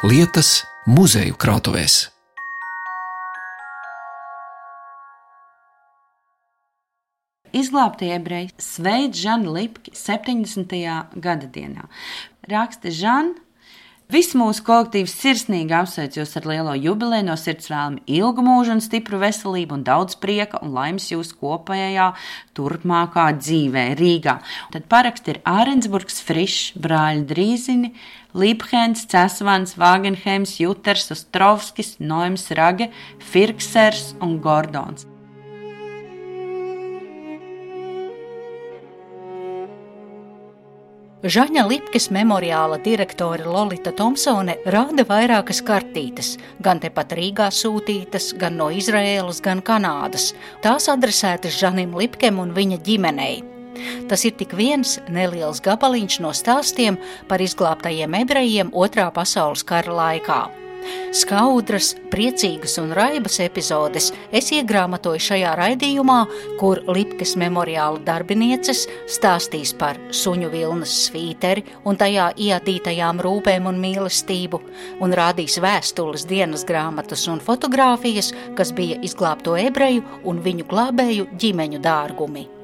lietas 0.00 0.62
muzeju 0.88 1.34
krātuvēs. 1.36 2.06
Izglābtie 7.52 8.08
ebreji 8.14 8.48
sveic 8.62 9.18
Žanu 9.18 9.52
Lipki 9.52 9.92
70. 9.92 10.72
gada 11.20 11.50
dienā. 11.52 11.84
Raksta 12.48 12.88
Žana. 12.94 13.36
Viss 14.10 14.32
mūsu 14.34 14.64
kolektīvs 14.66 15.12
sirsnīgi 15.20 15.74
apsveic 15.76 16.16
jūs 16.18 16.32
ar 16.40 16.46
lielo 16.50 16.72
jubileju, 16.74 17.28
no 17.28 17.36
sirds 17.38 17.68
vēlami 17.70 18.00
ilgu 18.10 18.42
mūžu 18.42 18.72
un 18.74 18.80
stipru 18.82 19.20
veselību 19.22 19.76
un 19.76 19.84
daudz 19.86 20.16
prieka 20.18 20.58
un 20.64 20.72
laimes 20.74 21.06
jūsu 21.12 21.36
kopējā 21.38 22.08
turpmākā 22.58 23.28
dzīvē 23.38 23.84
Rīgā. 24.00 24.34
Tad 24.74 24.88
paraksti 24.90 25.36
ir 25.36 25.40
Ārensburgs, 25.46 26.18
Frišs, 26.26 26.74
Brāļa 26.82 27.22
Drīzini, 27.30 27.92
Liphens, 28.34 29.06
Cesvans, 29.14 29.76
Vāgenheims, 29.78 30.56
Juters, 30.58 31.06
Ostrovskis, 31.14 32.00
Noims, 32.02 32.50
Rage, 32.58 32.90
Firksers 33.30 34.16
un 34.18 34.40
Gordons. 34.42 35.06
Žaņa 41.20 41.66
Lipkes 41.68 42.06
memoriāla 42.16 42.78
direktore 42.80 43.44
Lolita 43.44 43.90
Thompsone 43.92 44.54
rāda 44.72 45.04
vairākas 45.04 45.58
kartītes, 45.60 46.30
gan 46.64 46.78
tepat 46.80 47.12
Rīgā 47.12 47.50
sūtītas, 47.52 48.30
gan 48.40 48.56
no 48.56 48.70
Izraēlas, 48.72 49.42
gan 49.44 49.60
Kanādas. 49.60 50.30
Tās 50.64 50.88
adresētas 50.88 51.58
Žanim 51.60 51.92
Lipkem 51.92 52.40
un 52.40 52.54
viņa 52.56 52.80
ģimenei. 52.86 53.42
Tas 54.08 54.24
ir 54.24 54.32
tik 54.40 54.56
viens 54.56 54.96
neliels 55.12 55.60
gabaliņš 55.60 56.16
no 56.24 56.32
stāstiem 56.32 56.96
par 57.28 57.44
izglābtajiem 57.44 58.16
ebrejiem 58.22 58.72
Otrā 58.72 59.10
pasaules 59.12 59.60
kara 59.60 59.92
laikā. 59.92 60.40
Skaudras, 61.16 61.94
priecīgas 62.12 62.76
un 62.82 62.92
raibas 62.96 63.40
epizodes 63.42 64.10
es 64.36 64.50
iegrāmatoju 64.54 65.22
šajā 65.26 65.54
raidījumā, 65.58 66.18
kur 66.60 66.82
Lipkas 66.90 67.34
memoriāla 67.40 68.02
darbinieces 68.06 68.84
stāstīs 69.10 69.74
par 69.78 69.98
suņu 70.14 70.52
vilnas 70.52 70.94
svīteri 71.08 71.64
un 71.84 71.98
tajā 72.00 72.30
iadītajām 72.46 73.24
rūpēm 73.26 73.66
un 73.70 73.82
mīlestību, 73.82 74.62
un 75.02 75.16
rādīs 75.16 75.58
vēstules, 75.62 76.28
dienas 76.30 76.64
grāmatas 76.68 77.26
un 77.32 77.42
fotogrāfijas, 77.42 78.32
kas 78.58 78.72
bija 78.76 79.00
izglābto 79.02 79.58
ebreju 79.58 80.06
un 80.24 80.40
viņu 80.46 80.70
glābēju 80.70 81.28
ģimeņu 81.40 81.84
dārgumi. 81.84 82.59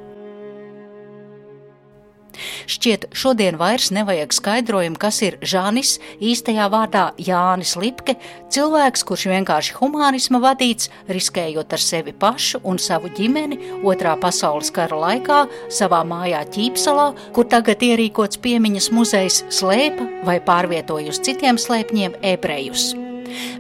Šķiet, 2.71 3.09
šodien 3.17 3.59
vairs 3.61 3.91
nevajag 3.95 4.35
skaidrojumu, 4.37 4.99
kas 5.01 5.21
ir 5.27 5.39
Žānis, 5.43 5.97
īstajā 6.21 6.69
vārdā 6.73 7.07
Jānis 7.21 7.77
Lipke, 7.81 8.17
cilvēks, 8.53 9.05
kurš 9.07 9.27
vienkārši 9.33 9.77
humanisma 9.79 10.41
vadīts, 10.43 10.91
riskējot 11.13 11.73
ar 11.77 11.83
sevi 11.83 12.15
pašu 12.17 12.63
un 12.65 12.81
savu 12.83 13.11
ģimeni 13.17 13.59
otrā 13.87 14.17
pasaules 14.21 14.73
kara 14.75 15.01
laikā 15.07 15.41
savā 15.73 16.03
mājā 16.09 16.45
Ķīpsalā, 16.53 17.09
kur 17.37 17.49
tagad 17.51 17.83
ierīkots 17.87 18.41
piemiņas 18.45 18.93
muzejs, 18.95 19.43
slēpa 19.55 20.11
vai 20.27 20.39
pārvietoja 20.45 21.13
uz 21.15 21.23
citiem 21.27 21.61
slēpņiem 21.61 22.21
ebrejus. 22.35 22.93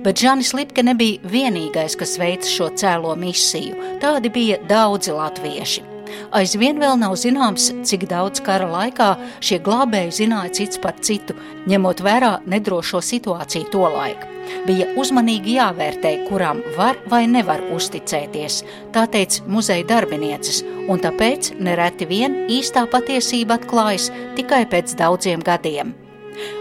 Bet 0.04 0.22
Žanis 0.22 0.52
Lipke 0.54 0.84
nebija 0.86 1.18
vienīgais, 1.26 1.98
kas 1.98 2.16
veica 2.22 2.48
šo 2.50 2.70
cēlo 2.78 3.16
misiju. 3.18 3.98
Tādi 4.02 4.32
bija 4.32 4.62
daudzi 4.70 5.14
latvieši. 5.16 5.95
Aizvien 6.36 6.80
vēl 6.82 6.98
nav 7.00 7.16
zināms, 7.20 7.70
cik 7.86 8.06
daudz 8.10 8.42
kara 8.46 8.68
laikā 8.70 9.10
šie 9.40 9.58
glābēji 9.64 10.16
zināja 10.22 10.54
cits 10.60 10.80
par 10.82 10.96
citu, 11.00 11.36
ņemot 11.70 12.02
vērā 12.06 12.32
nedrošo 12.46 13.02
situāciju 13.04 13.70
tolaik. 13.74 14.26
Bija 14.66 14.86
uzmanīgi 14.98 15.56
jāvērtē, 15.56 16.12
kurām 16.28 16.62
var 16.76 16.98
vai 17.10 17.24
nevar 17.30 17.62
uzticēties, 17.74 18.62
tā 18.94 19.06
teica 19.10 19.42
muzeja 19.50 19.86
darbinieces, 19.90 20.62
un 20.86 21.02
tāpēc 21.02 21.56
nereti 21.58 22.06
vien 22.06 22.44
īstā 22.46 22.86
patiesība 22.90 23.58
atklājas 23.60 24.10
tikai 24.38 24.64
pēc 24.70 24.94
daudziem 25.00 25.42
gadiem. 25.46 25.94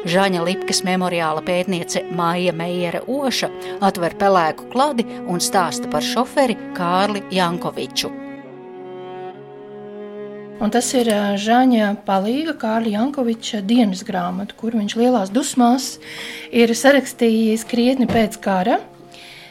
Žaņa 0.08 0.44
Lipkas 0.48 0.84
memoriāla 0.88 1.44
pētniece 1.46 2.06
Māja 2.16 2.54
Meijere 2.56 3.04
Oša 3.12 3.52
atver 3.84 4.16
pelēku 4.20 4.70
kladi 4.72 5.08
un 5.28 5.44
stāsta 5.44 5.92
par 5.92 6.06
šoferi 6.06 6.56
Kārli 6.78 7.26
Jankoviču. 7.36 8.25
Un 10.56 10.72
tas 10.72 10.88
ir 10.96 11.10
Žāņa 11.36 11.90
Palīga, 12.08 12.54
Kārļa 12.56 12.94
Jankoviča 12.94 13.60
dienas 13.68 14.06
grāmata, 14.08 14.56
kur 14.56 14.78
viņš 14.80 14.94
lielās 14.96 15.34
dusmās 15.36 15.98
ir 16.56 16.72
sarakstījis 16.72 17.66
krietni 17.68 18.08
pēc 18.08 18.38
kara. 18.40 18.78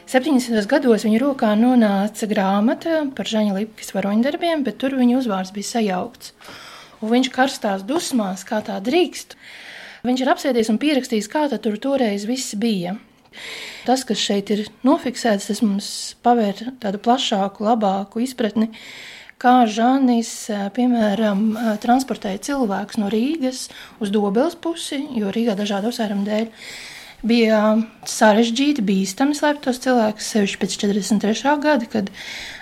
70. 0.08 0.64
gados 0.70 1.04
viņa 1.04 1.20
rokā 1.20 1.52
nonāca 1.60 2.28
grāmata 2.30 3.02
par 3.16 3.28
Žaņa 3.28 3.56
Lipkas 3.58 3.92
varoņdarbiem, 3.92 4.64
bet 4.64 4.80
tur 4.80 4.96
viņa 4.96 5.20
uzvārds 5.20 5.52
bija 5.52 5.74
sajaukts. 5.74 6.32
Un 7.04 7.12
viņš 7.12 7.32
karstās 7.36 7.84
dusmās, 7.84 8.48
kā 8.48 8.64
tā 8.64 8.80
drīkst. 8.80 9.36
Viņš 10.08 10.24
ir 10.24 10.32
apsēdies 10.32 10.72
un 10.72 10.80
pierakstījis, 10.80 11.28
kā 11.28 11.50
tur 11.52 11.76
toreiz 11.84 12.24
viss 12.24 12.56
bija. 12.56 12.96
Tas, 13.84 14.06
kas 14.08 14.20
šeit 14.24 14.48
ir 14.54 14.70
nofiksēts, 14.86 15.50
tas 15.50 15.60
mums 15.60 15.88
pavēr 16.24 16.70
tādu 16.80 17.00
plašāku, 17.04 17.68
labāku 17.68 18.24
izpratni 18.24 18.70
kā 19.42 19.54
Žanis, 19.70 20.32
piemēram, 20.76 21.44
transportēja 21.82 22.42
cilvēkus 22.50 23.00
no 23.02 23.10
Rīgas 23.12 23.68
uz 24.02 24.12
Dobeles 24.14 24.56
pusi, 24.56 25.00
jo 25.18 25.32
Rīgā 25.34 25.56
dažādu 25.58 25.90
apsvērumu 25.90 26.26
dēļ 26.28 26.50
bija 27.24 27.58
sarežģīti, 28.08 28.84
bīstami 28.84 29.36
slēpt 29.36 29.64
tos 29.64 29.80
cilvēkus, 29.84 30.30
sevišķi 30.34 30.60
pēc 30.60 30.76
43. 30.82 31.54
gada, 31.64 31.88
kad 31.90 32.10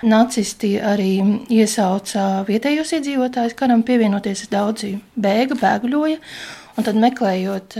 nacisti 0.07 0.77
arī 0.79 1.17
iesauca 1.51 2.45
vietējos 2.47 2.93
iedzīvotājus, 2.97 3.57
karam 3.59 3.83
pievienoties 3.83 4.45
daudzi 4.51 4.95
bēga, 5.19 5.59
bēgļoja, 5.59 6.21
un 6.77 6.87
tad 6.87 6.99
meklējot 6.99 7.75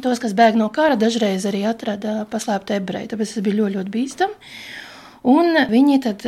tos, 0.00 0.22
kas 0.22 0.32
bēg 0.36 0.56
no 0.60 0.70
kara, 0.74 0.96
dažreiz 1.00 1.44
arī 1.50 1.64
atrada 1.68 2.22
paslēptu 2.32 2.78
ebreju, 2.78 3.12
tāpēc 3.12 3.36
tas 3.36 3.44
bija 3.44 3.60
ļoti, 3.60 3.76
ļoti 3.78 3.94
bīstami. 3.98 4.56
Un 5.24 5.56
viņi 5.70 6.00
tad, 6.04 6.20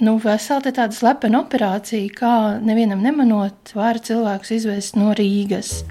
nu, 0.00 0.14
veseli 0.22 0.72
tāda 0.72 0.96
slepena 0.96 1.42
operācija, 1.42 2.08
kā 2.16 2.34
nevienam 2.64 3.02
nemanot, 3.04 3.74
var 3.76 4.00
cilvēkus 4.00 4.54
izvest 4.56 4.96
no 4.96 5.12
Rīgas. 5.12 5.82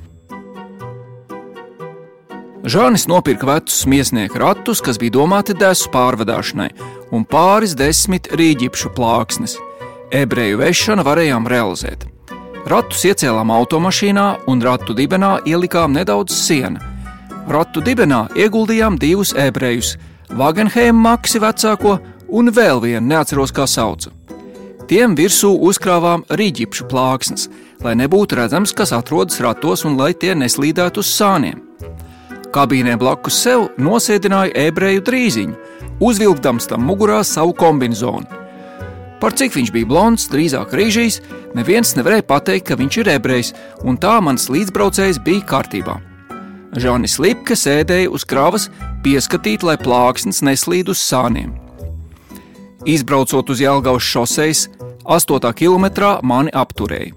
Žānis 2.69 3.05
nopirka 3.07 3.47
vecus 3.47 3.85
miesnieku 3.85 4.41
ratus, 4.41 4.81
kas 4.81 4.97
bija 4.99 5.19
domāti 5.19 5.53
dēsu 5.57 5.93
pārvadāšanai, 5.93 6.71
un 7.13 7.23
pāris 7.29 7.77
desmit 7.77 8.31
rīģipšu 8.33 8.91
plāksnes. 8.97 9.55
Ebreju 10.09 10.57
vešanu 10.59 11.05
varējām 11.05 11.47
realizēt. 11.49 12.09
Ratus 12.69 13.05
iecēlām 13.05 13.53
automašīnā 13.53 14.27
un 14.49 14.61
ratu 14.65 14.97
dibenā 14.97 15.37
ielikām 15.45 15.93
nedaudz 15.93 16.33
siena. 16.33 16.81
Ratu 17.49 17.81
dibenā 17.85 18.25
ieguldījām 18.35 18.97
divus 18.97 19.37
ebrejus- 19.37 19.97
Wagenheim 20.39 20.97
maksi 20.97 21.39
vecāko 21.39 21.99
un 22.31 22.51
vēl 22.53 22.81
vienu 22.83 23.05
neatceros, 23.09 23.53
kā 23.55 23.67
sauca. 23.67 24.11
Tiem 24.89 25.13
virsū 25.13 25.51
uzkrāvām 25.69 26.23
rīģipšu 26.33 26.87
plāksnes, 26.89 27.49
lai 27.85 27.93
nebūtu 27.99 28.39
redzams, 28.39 28.73
kas 28.73 28.93
atrodas 28.97 29.37
ratos 29.43 29.85
un 29.85 29.99
lai 29.99 30.15
tie 30.17 30.33
neslīdētu 30.33 31.03
uz 31.03 31.11
sāniem. 31.13 31.61
Kabīnē 32.49 32.95
blakus 32.97 33.37
sev 33.43 33.67
nosēdināja 33.77 34.55
ebreju 34.57 35.05
drīziņu, 35.05 35.57
uzvilkdams 36.01 36.71
tam 36.71 36.87
mugurā 36.89 37.21
savu 37.21 37.53
kombinzonu. 37.53 38.25
Par 39.21 39.35
cik 39.35 39.53
viņš 39.59 39.71
bija 39.75 39.85
blonds, 39.85 40.25
drīzāk 40.31 40.73
rīžīs, 40.73 41.19
neviens 41.53 41.93
nevarēja 41.97 42.25
pateikt, 42.25 42.69
ka 42.71 42.79
viņš 42.79 43.01
ir 43.01 43.13
ebrejs, 43.13 43.53
un 43.83 43.99
tā 43.99 44.17
mans 44.23 44.49
līdzbraucējs 44.49 45.21
bija 45.21 45.45
kārtībā. 45.53 45.99
Žānis 46.79 47.19
Lipke 47.21 47.57
sēdēja 47.57 48.09
uz 48.09 48.25
kravas, 48.25 48.69
pieskatīt, 49.05 49.65
lai 49.65 49.77
plāksnes 49.77 50.41
neslīd 50.45 50.89
uz 50.89 51.01
sāniem. 51.03 51.68
Izbraucot 52.87 53.49
uz 53.49 53.59
Jālgaujas 53.59 54.05
šoseis, 54.07 54.67
8. 55.03 55.51
kilometrā 55.57 56.19
mani 56.23 56.53
apturēja. 56.55 57.15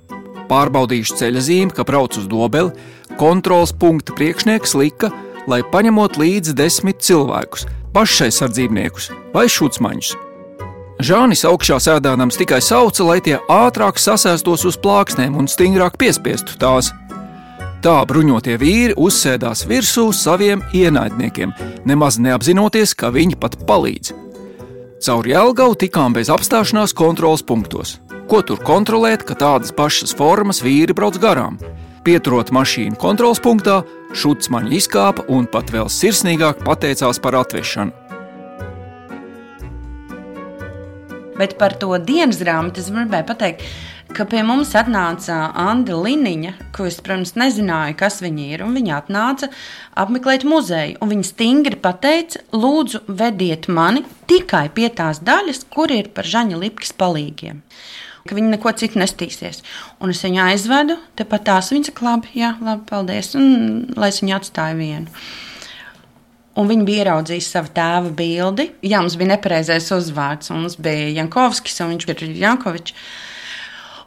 Pārbaudījuši 0.51 1.19
ceļa 1.21 1.43
zīmi, 1.47 1.75
ka 1.77 1.85
brauc 1.87 2.17
uz 2.19 2.27
dobeli, 2.29 2.73
kontrols 3.21 3.73
punkta 3.73 4.15
priekšnieks 4.17 4.75
lika, 4.75 5.13
lai 5.47 5.63
paņemot 5.63 6.19
līdzi 6.19 6.55
desmit 6.59 7.01
cilvēkus, 7.05 7.67
pašaizsardzīvniekus 7.95 9.11
vai 9.35 9.47
šūtsmaņus. 9.51 10.15
Žānis 11.03 11.43
augšā 11.49 11.79
sēdādams 11.83 12.39
tikai 12.39 12.61
sauca, 12.63 13.07
lai 13.07 13.19
tie 13.25 13.39
ātrāk 13.51 13.99
sasēstos 13.99 14.67
uz 14.69 14.79
plāksnēm 14.83 15.39
un 15.39 15.49
stingrāk 15.51 15.97
piespiestu 15.99 16.59
tās. 16.63 16.93
Tā 17.83 17.97
bruņotie 18.07 18.55
vīri 18.63 18.95
uzsēdās 18.95 19.65
virsū 19.67 20.11
saviem 20.15 20.63
ienaidniekiem, 20.71 21.55
nemaz 21.87 22.21
neapzinoties, 22.23 22.95
ka 22.95 23.11
viņi 23.15 23.41
pat 23.43 23.59
palīdz. 23.67 24.22
Caur 25.03 25.27
Jēlgavu 25.27 25.75
tikām 25.83 26.13
bez 26.15 26.29
apstāšanās 26.31 26.93
kontrols 26.95 27.41
punktos. 27.43 27.97
Ko 28.31 28.39
tur 28.47 28.61
kontrolēt, 28.63 29.25
ka 29.27 29.35
tādas 29.35 29.73
pašas 29.75 30.15
formas 30.15 30.61
vīri 30.63 30.95
brauc 30.95 31.19
garām? 31.19 31.57
Pieturot 32.07 32.53
mašīnu 32.55 32.95
kontrols 33.03 33.41
punktā, 33.43 33.81
šuts 34.15 34.47
man 34.55 34.69
izkāpa 34.71 35.25
un 35.27 35.49
pat 35.51 35.73
vēl 35.75 35.91
sirsnīgāk 35.91 36.63
pateicās 36.63 37.19
par 37.19 37.35
atvešanu. 37.41 37.91
Bet 41.35 41.59
par 41.59 41.75
to 41.83 41.91
dienas 41.99 42.39
grāmatu 42.39 42.79
es 42.79 42.93
gribēju 42.95 43.27
pateikt, 43.27 43.67
ka 44.17 44.27
pie 44.29 44.43
mums 44.45 44.75
atnāca 44.77 45.37
Anna 45.59 45.97
Liniņa, 46.05 46.53
ko 46.77 46.85
es, 46.89 46.99
protams, 47.05 47.35
nezināju, 47.39 47.97
kas 48.01 48.21
viņa 48.25 48.47
ir. 48.55 48.65
Viņa 48.75 48.99
atnāca 48.99 49.49
apmeklēt 49.99 50.45
muzeju, 50.49 50.99
un 51.03 51.13
viņa 51.13 51.29
stingri 51.29 51.79
pateica, 51.81 52.43
lūdzu, 52.53 53.03
vediet 53.09 53.69
mani 53.73 54.05
tikai 54.31 54.67
pie 54.75 54.91
tās 54.93 55.23
daļas, 55.25 55.65
kur 55.73 55.93
ir 55.95 56.13
par 56.15 56.29
Žaņa 56.29 56.61
Lipkas 56.61 56.95
palīgiem 56.97 57.63
ka 58.23 58.37
viņi 58.39 58.53
neko 58.53 58.71
citu 58.79 59.01
nestīsies. 59.01 59.65
Un 59.99 60.13
es 60.13 60.21
viņu 60.23 60.45
aizvedu, 60.45 60.95
tepat 61.19 61.43
tās 61.49 61.73
viņa 61.73 61.89
saka, 61.89 62.05
labi, 62.07 62.29
jā, 62.39 62.53
labi, 62.63 62.85
paldies, 62.87 63.33
un 63.35 63.49
lai 63.99 64.13
es 64.13 64.21
viņu 64.23 64.37
atstāju 64.37 64.79
vienu. 64.79 65.25
Un 66.55 66.69
viņi 66.71 66.87
bija 66.87 67.03
ieraudzījuši 67.03 67.49
savu 67.49 67.73
tēva 67.75 68.13
bildi. 68.15 68.69
Jā, 68.87 69.01
mums 69.03 69.17
bija 69.19 69.33
nepareizais 69.33 69.91
uzvārds. 69.97 70.53
Mums 70.55 70.79
bija 70.79 71.11
Jankovskis, 71.17 71.81
un 71.83 71.97
viņš 71.97 72.09
bija 72.13 72.33
Jankovičs. 72.45 72.95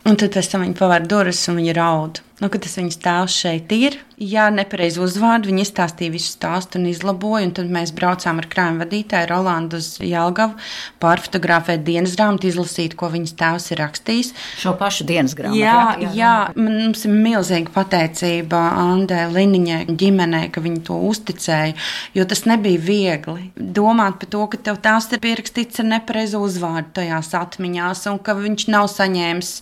Un 0.06 0.20
tad 0.22 0.36
pēc 0.36 0.52
tam 0.52 0.62
viņi 0.62 0.78
pavēra 0.78 1.08
durvis 1.10 1.42
un 1.50 1.60
viņi 1.60 1.74
raud. 1.74 2.22
Nu, 2.42 2.50
kad 2.52 2.66
tas 2.66 2.76
viņas 2.76 3.00
tēvs 3.04 3.38
šeit 3.46 3.72
ir, 3.76 4.00
Jā, 4.16 4.46
nepareizi 4.48 5.02
uzvārdu. 5.04 5.50
Viņa 5.52 5.64
izstāstīja 5.66 6.14
visu 6.14 6.30
stāstu 6.38 6.80
un 6.80 6.88
izlaboja. 6.88 7.50
Un 7.50 7.52
tad 7.58 7.72
mēs 7.72 7.92
braucām 7.96 8.40
ar 8.40 8.48
krājuma 8.48 8.86
vadītāju 8.86 9.28
Rolandu 9.28 9.82
uz 9.82 9.90
Jālgavu, 10.00 10.56
pārfotografēt 11.04 11.84
dienas 11.84 12.16
grāmatu, 12.16 12.48
izlasīt, 12.48 12.96
ko 12.96 13.10
viņas 13.12 13.36
tēvs 13.36 13.68
ir 13.74 13.82
rakstījis. 13.84 14.32
Šo 14.62 14.72
pašu 14.80 15.08
dienas 15.10 15.36
grāmatu. 15.36 15.60
Jā, 15.60 15.98
jā, 16.00 16.12
jā. 16.16 16.36
mums 16.56 17.04
ir 17.04 17.12
milzīga 17.12 17.74
pateicība 17.76 18.62
Andē 18.86 19.26
Liniņai 19.36 19.82
ģimenei, 19.92 20.48
ka 20.56 20.64
viņi 20.64 20.80
to 20.88 21.02
uzticēja, 21.10 21.76
jo 22.16 22.28
tas 22.32 22.46
nebija 22.48 22.80
viegli. 22.80 23.50
Domāt 23.60 24.22
par 24.24 24.32
to, 24.32 24.46
ka 24.54 24.62
tev 24.70 24.80
tās 24.86 25.10
ir 25.12 25.24
pierakstīts 25.28 25.84
ar 25.84 25.90
nepareizu 25.92 26.40
uzvārdu 26.48 27.02
tajās 27.02 27.34
atmiņās, 27.36 28.06
un 28.14 28.24
ka 28.24 28.38
viņš 28.40 28.68
nav 28.72 28.88
saņēmis 28.96 29.54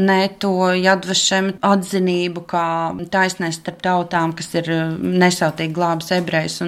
ne 0.00 0.20
to 0.40 0.56
jadvašiem 0.80 1.52
atzinību 1.60 2.17
kā 2.48 2.66
taisnēs 3.12 3.60
starp 3.60 3.80
tautām, 3.84 4.34
kas 4.36 4.52
ir 4.58 4.70
eh, 4.74 4.92
nesautīgi 5.22 5.74
glābis 5.76 6.12
ebrejus. 6.18 6.60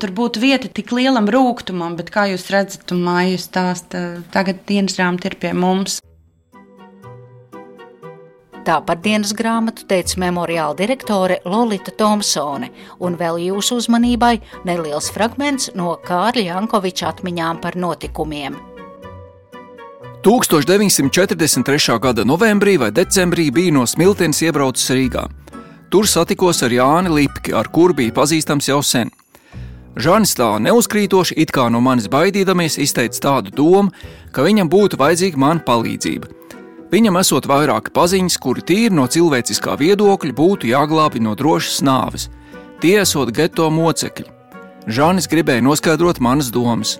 Tur 0.00 0.14
būtu 0.16 0.42
vieta 0.42 0.68
tik 0.68 0.92
lielam 0.96 1.30
rūkumam, 1.30 1.96
bet 1.98 2.12
kā 2.14 2.28
jūs 2.32 2.50
redzat, 2.52 2.94
mājas 2.94 3.48
stāsta, 3.50 4.22
tagad 4.34 4.62
dienas 4.68 4.98
grāmata 4.98 5.30
ir 5.30 5.40
pie 5.40 5.52
mums. 5.56 6.00
Tā 8.60 8.76
par 8.84 8.98
dienas 9.00 9.32
grāmatu 9.32 9.86
teica 9.88 10.20
memoriāla 10.20 10.76
direktore 10.76 11.38
Lorita 11.48 11.94
Thompsone, 11.96 12.68
un 13.00 13.16
vēl 13.16 13.40
jūsu 13.48 13.80
uzmanībai 13.80 14.34
neliels 14.68 15.08
fragments 15.14 15.72
no 15.74 15.96
Kārļa 16.04 16.50
Jankoviča 16.52 17.08
atmiņām 17.14 17.62
par 17.64 17.80
notikumiem. 17.80 18.69
1943. 20.20 21.98
gada 21.98 22.24
novembrī 22.28 22.76
vai 22.76 22.90
decembrī 22.92 23.48
bija 23.48 23.72
no 23.72 23.86
Smiltenes 23.88 24.42
iebraucis 24.44 24.90
Rīgā. 24.92 25.22
Tur 25.88 26.04
satikos 26.04 26.60
ar 26.62 26.70
Jāni 26.70 27.08
Lipki, 27.08 27.54
ar 27.56 27.70
kuru 27.72 27.94
bija 27.96 28.12
pazīstams 28.12 28.68
jau 28.68 28.82
sen. 28.84 29.08
Žanis 29.96 30.36
tā 30.36 30.50
neuzkrītoši, 30.60 31.38
it 31.40 31.50
kā 31.56 31.70
no 31.72 31.80
manis 31.80 32.10
baidīdamies, 32.12 32.76
izteica 32.84 33.20
tādu 33.24 33.54
domu, 33.56 33.94
ka 34.30 34.44
viņam 34.44 34.68
būtu 34.68 35.00
vajadzīga 35.00 35.40
mana 35.40 35.64
palīdzība. 35.64 36.28
Viņam 36.92 37.16
esot 37.22 37.48
vairāki 37.48 37.94
paziņas, 37.96 38.36
kuri 38.44 38.66
tīri 38.66 38.92
no 38.92 39.06
cilvēciskā 39.08 39.78
viedokļa 39.80 40.36
būtu 40.36 40.68
jāglābj 40.68 41.22
no 41.24 41.32
drošas 41.32 41.80
nāves. 41.80 42.28
Tie 42.84 42.98
esot 43.00 43.32
geto 43.32 43.70
mocekļi. 43.72 44.28
Žanis 44.84 45.32
gribēja 45.32 45.64
noskaidrot 45.64 46.20
manas 46.20 46.52
domas. 46.52 46.98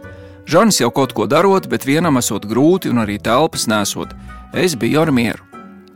Žanis 0.50 0.80
jau 0.80 0.88
kaut 0.90 1.12
ko 1.14 1.28
darot, 1.30 1.68
bet 1.70 1.84
vienam 1.86 2.18
esot 2.18 2.42
grūti 2.50 2.90
un 2.90 2.98
arī 3.04 3.20
telpas 3.22 3.68
nesot. 3.70 4.10
Es 4.50 4.74
biju 4.74 5.04
ar 5.04 5.12
mieru. 5.14 5.44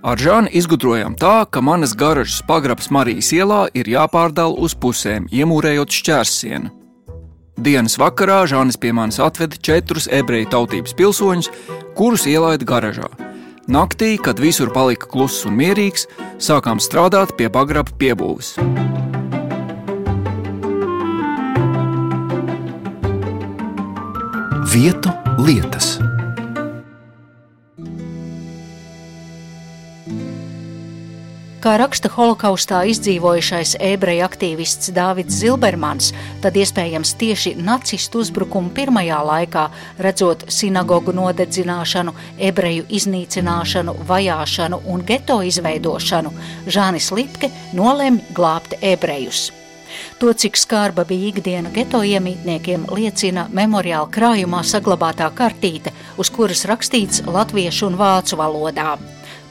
Ar 0.05 0.21
Žānu 0.21 0.53
izgudrojām 0.55 1.17
tā, 1.19 1.47
ka 1.51 1.63
manas 1.65 1.95
garažas 1.99 2.39
pagrabs 2.47 2.91
Marijas 2.93 3.33
ielā 3.35 3.65
ir 3.75 3.91
jāpārdala 3.91 4.55
uz 4.55 4.77
pusēm, 4.79 5.27
iemūrējot 5.33 5.99
šķērsienu. 5.99 6.71
Dienas 7.67 7.99
vakarā 7.99 8.45
Žānis 8.47 8.79
pie 8.79 8.93
manis 8.95 9.19
atveda 9.19 9.59
četrus 9.59 10.07
ebreju 10.07 10.53
tautības 10.55 10.95
pilsoņus, 10.95 11.51
kurus 11.99 12.29
ielaida 12.31 12.69
garažā. 12.69 13.11
Naktī, 13.67 14.15
kad 14.23 14.39
visur 14.39 14.71
palika 14.71 15.11
kluss 15.11 15.49
un 15.49 15.59
mierīgs, 15.59 16.07
sākām 16.39 16.79
strādāt 16.79 17.35
pie 17.41 17.51
pagraba 17.51 17.91
piebūves. 17.99 18.55
Vietu 24.75 25.13
lietas. 25.39 25.93
Kā 31.63 31.77
raksta 31.79 32.11
holokaustā 32.11 32.81
izdzīvojušais 32.91 33.77
ebreju 33.79 34.27
aktīvists 34.27 34.91
Dāvids 34.97 35.39
Zilbermans, 35.39 36.11
tad 36.43 36.59
iespējams 36.59 37.15
tieši 37.23 37.55
nacistu 37.55 38.25
uzbrukumu 38.27 38.75
pirmajā 38.75 39.23
laikā, 39.31 39.69
redzot 40.03 40.43
sinagogu 40.51 41.15
nodedzināšanu, 41.15 42.19
ebreju 42.51 42.91
iznīcināšanu, 42.99 44.01
vajāšanu 44.11 44.83
un 44.91 45.07
geto 45.07 45.39
izveidošanu, 45.55 46.35
Žānis 46.67 47.15
Lipke 47.15 47.55
nolēma 47.79 48.35
glābt 48.35 48.75
ebrejus. 48.83 49.53
To, 50.21 50.33
cik 50.33 50.57
skarba 50.57 51.05
bija 51.05 51.33
ikdiena 51.33 51.73
geto 51.75 52.01
iemītniekiem, 52.07 52.87
liecina 52.95 53.49
memoriāla 53.53 54.07
krājumā 54.15 54.63
saglabātā 54.65 55.27
kartīte, 55.35 55.93
uz 56.17 56.31
kuras 56.31 56.65
rakstīts 56.71 57.27
latviešu 57.27 57.91
un 57.91 57.99
vācu 58.01 58.39
valodā 58.39 58.95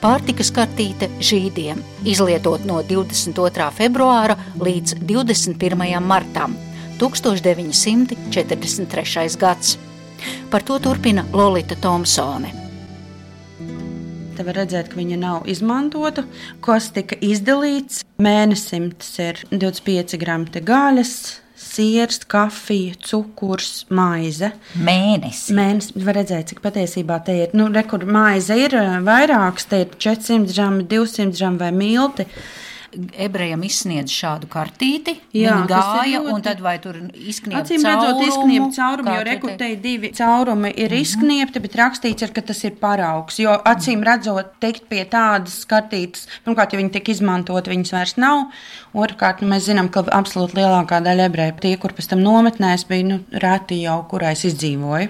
pārtikas 0.04 0.50
kartīte 0.51 1.07
žīdiem, 1.24 1.80
izlietot 2.12 2.65
no 2.68 2.81
22. 2.89 3.69
februāra 3.77 4.36
līdz 4.60 4.98
21. 5.00 6.04
martam 6.04 6.57
1943. 7.00 9.38
gads. 9.39 9.77
Par 10.51 10.62
to 10.63 10.79
turpina 10.79 11.25
Lorita 11.34 11.75
Thompsone. 11.79 12.62
Te 14.34 14.46
var 14.46 14.58
redzēt, 14.58 14.90
ka 14.90 14.98
viņa 14.98 15.18
nav 15.22 15.48
izmantota. 15.52 16.24
Kas 16.66 16.90
tika 16.96 17.18
izdalīts? 17.22 18.02
Mēnesim 18.22 18.92
tas 18.98 19.12
ir 19.22 19.42
25 19.52 20.18
gramu 20.22 20.63
gaļas, 20.66 21.13
siers, 21.60 22.20
kafija, 22.30 22.96
cukurs, 23.06 23.86
maize. 23.94 24.52
Mēnesis. 24.74 25.54
Mēnesis 25.56 26.06
var 26.06 26.18
redzēt, 26.20 26.50
cik 26.52 26.63
patiesībā 26.66 27.20
te 27.25 27.38
ir. 27.44 27.54
Nu, 27.58 27.70
Rekur 27.74 28.06
maize 28.10 28.58
ir 28.58 28.75
eh, 28.78 28.98
vairāks, 29.06 29.70
te 29.70 29.84
ir 29.86 29.96
400 29.98 30.54
gramu, 30.54 30.84
200 30.90 31.38
gramu 31.38 31.62
vai 31.62 31.72
milti 31.78 32.28
ebrejam 33.25 33.63
izsniedz 33.65 34.13
šādu 34.13 34.47
kartīti. 34.51 35.15
Jā, 35.35 35.55
Viņi 35.57 35.69
gāja, 35.71 36.21
ļoti... 36.21 36.33
un 36.33 36.45
tad 36.45 36.62
vai 36.63 36.75
tur 36.83 37.00
izkniep 37.13 37.59
Acīm 37.62 37.85
redzot, 37.88 38.21
izkniep 38.27 38.67
caurumu, 38.77 39.13
jo 39.17 39.25
rekrutēji 39.27 39.77
divi 39.83 40.12
caurumi 40.17 40.71
ir 40.71 40.89
mm 40.89 40.95
-hmm. 40.95 41.01
izkniepti, 41.01 41.63
bet 41.65 41.77
rakstīts 41.81 42.27
ir, 42.27 42.33
ka 42.33 42.41
tas 42.41 42.63
ir 42.63 42.75
paraugs. 42.81 43.39
Jo 43.39 43.57
acīm 43.73 44.03
redzot, 44.03 44.53
teikt 44.59 44.89
pie 44.89 45.05
tādas 45.05 45.65
kartītes, 45.65 46.27
pirmkārt, 46.45 46.73
ja 46.73 46.79
viņi 46.79 46.91
tiek 46.97 47.09
izmantot, 47.09 47.67
viņas 47.67 47.93
vairs 47.93 48.17
nav. 48.17 48.50
Otrkārt, 48.93 49.41
nu, 49.41 49.47
mēs 49.47 49.69
zinām, 49.69 49.89
ka 49.89 50.03
absolūti 50.03 50.57
lielākā 50.62 51.01
daļa 51.03 51.29
ebreju, 51.29 51.53
tie, 51.62 51.77
kur 51.77 51.93
pēc 51.93 52.09
tam 52.09 52.19
nometnēs, 52.19 52.88
bija 52.88 53.03
nu, 53.03 53.19
reti 53.31 53.81
jau, 53.81 54.03
kurais 54.09 54.45
izdzīvoja. 54.45 55.09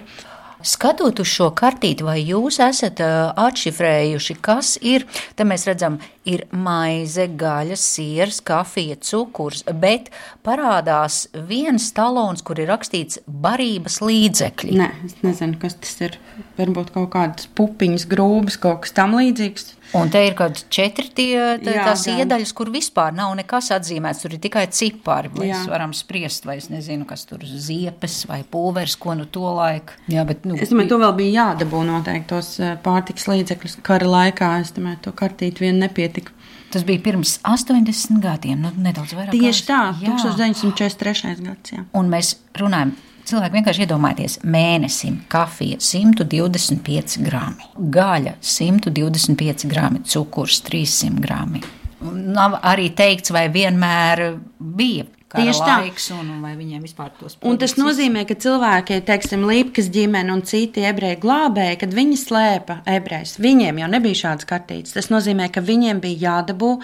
Skatot 0.63 1.19
uz 1.19 1.27
šo 1.27 1.49
kartīti, 1.55 2.05
vai 2.07 2.21
jūs 2.23 2.59
esat 2.63 3.01
atšifrējuši, 3.03 4.35
kas 4.43 4.77
ir, 4.79 5.03
te 5.35 5.43
mēs 5.47 5.67
redzam, 5.67 5.97
ir 6.23 6.45
maize, 6.55 7.25
gaļa, 7.27 7.75
siers, 7.79 8.39
kafija, 8.47 8.95
cukurs, 9.03 9.65
bet 9.67 10.09
parādās 10.45 11.25
viens 11.49 11.89
talons, 11.95 12.45
kur 12.47 12.63
ir 12.63 12.71
rakstīts 12.71 13.19
barības 13.27 13.99
līdzekļi. 14.03 14.79
Nē, 14.79 14.89
es 15.09 15.19
nezinu, 15.25 15.59
kas 15.61 15.75
tas 15.83 15.95
ir. 16.05 16.17
Varbūt 16.57 16.93
kaut 16.95 17.11
kādas 17.13 17.49
pupiņas, 17.57 18.07
grūbas, 18.09 18.59
kaut 18.61 18.85
kas 18.85 18.95
tam 18.95 19.17
līdzīgs. 19.19 19.73
Un 19.97 20.09
te 20.13 20.21
ir 20.25 20.33
kaut 20.37 20.63
četri 20.73 21.09
tie, 21.13 21.33
tā, 21.61 21.73
jā, 21.75 21.85
tās 21.85 22.05
jā. 22.07 22.15
iedaļas, 22.23 22.53
kur 22.57 22.71
vispār 22.73 23.13
nav 23.13 23.33
nekas 23.37 23.69
atzīmēts. 23.75 24.23
Tur 24.23 24.35
ir 24.35 24.41
tikai 24.41 24.65
cipari. 24.73 25.29
Mēs 25.37 25.67
varam 25.69 25.93
spriest, 25.97 26.47
vai 26.49 26.57
es 26.61 26.69
nezinu, 26.73 27.05
kas 27.09 27.27
tur 27.29 27.43
ir 27.45 27.51
ziepes 27.61 28.23
vai 28.29 28.41
pulveris, 28.43 28.97
ko 28.97 29.13
nu 29.19 29.27
to 29.29 29.45
laiku. 29.53 29.99
Jā, 30.11 30.25
bet, 30.29 30.47
nu, 30.49 30.57
es 30.57 30.73
domāju, 30.73 30.93
to 30.95 30.99
vēl 31.03 31.15
bija 31.19 31.35
jādabū 31.43 31.83
noteikti 31.87 32.29
tos 32.33 32.55
eh, 32.61 32.73
pārtiks 32.83 33.29
līdzekļus 33.29 33.79
kara 33.85 34.09
laikā. 34.09 34.55
Es 34.65 34.73
domāju, 34.73 35.03
to 35.07 35.15
kartīt 35.17 35.61
vien 35.61 35.77
nepietika. 35.83 36.33
Tas 36.73 36.81
bija 36.87 37.03
pirms 37.05 37.37
80 37.45 38.17
gadiem, 38.23 38.63
nu, 38.65 38.73
nedaudz 38.81 39.13
vairāk. 39.13 39.35
Tieši 39.35 39.65
tā, 39.67 39.81
jā. 40.01 40.17
1943. 40.17 41.35
gads. 41.45 41.75
Jā. 41.75 41.85
Un 41.93 42.09
mēs 42.09 42.33
runājam 42.57 42.95
Cilvēki 43.23 43.55
vienkārši 43.55 43.85
iedomājieties, 43.85 44.33
mēnesim 44.51 45.21
kafija 45.31 45.77
125 45.79 47.21
grami, 47.23 47.69
gaļa 47.95 48.35
125 48.43 49.67
grami, 49.71 50.01
cukurs 50.03 50.59
300 50.67 51.23
grami. 51.23 51.63
Nav 52.03 52.57
arī 52.67 52.89
teikts, 52.91 53.31
vai 53.31 53.45
vienmēr 53.53 54.25
bija 54.59 55.07
Tieši 55.33 55.63
tā. 55.65 55.77
laiks, 55.81 56.05
un, 56.13 56.29
vai 56.43 56.53
viņiem 56.53 56.83
vispār 56.85 57.09
tos 57.17 57.39
Un 57.41 57.57
tas 57.61 57.73
nozīmē, 57.79 58.21
ka 58.29 58.37
cilvēki, 58.37 58.99
teiksim, 59.07 59.47
Līpkas 59.49 59.89
ģimene 59.93 60.29
un 60.29 60.43
citi 60.45 60.83
ebreju 60.85 61.23
glābēji, 61.23 61.79
kad 61.81 61.95
viņi 61.97 62.19
slēpa 62.21 62.79
ebrejus, 62.93 63.39
viņiem 63.41 63.81
jau 63.81 63.89
nebija 63.95 64.19
šādas 64.21 64.49
kartītes. 64.49 64.93
Tas 64.93 65.09
nozīmē, 65.09 65.49
ka 65.53 65.65
viņiem 65.65 66.03
bija 66.03 66.27
jādabū 66.27 66.75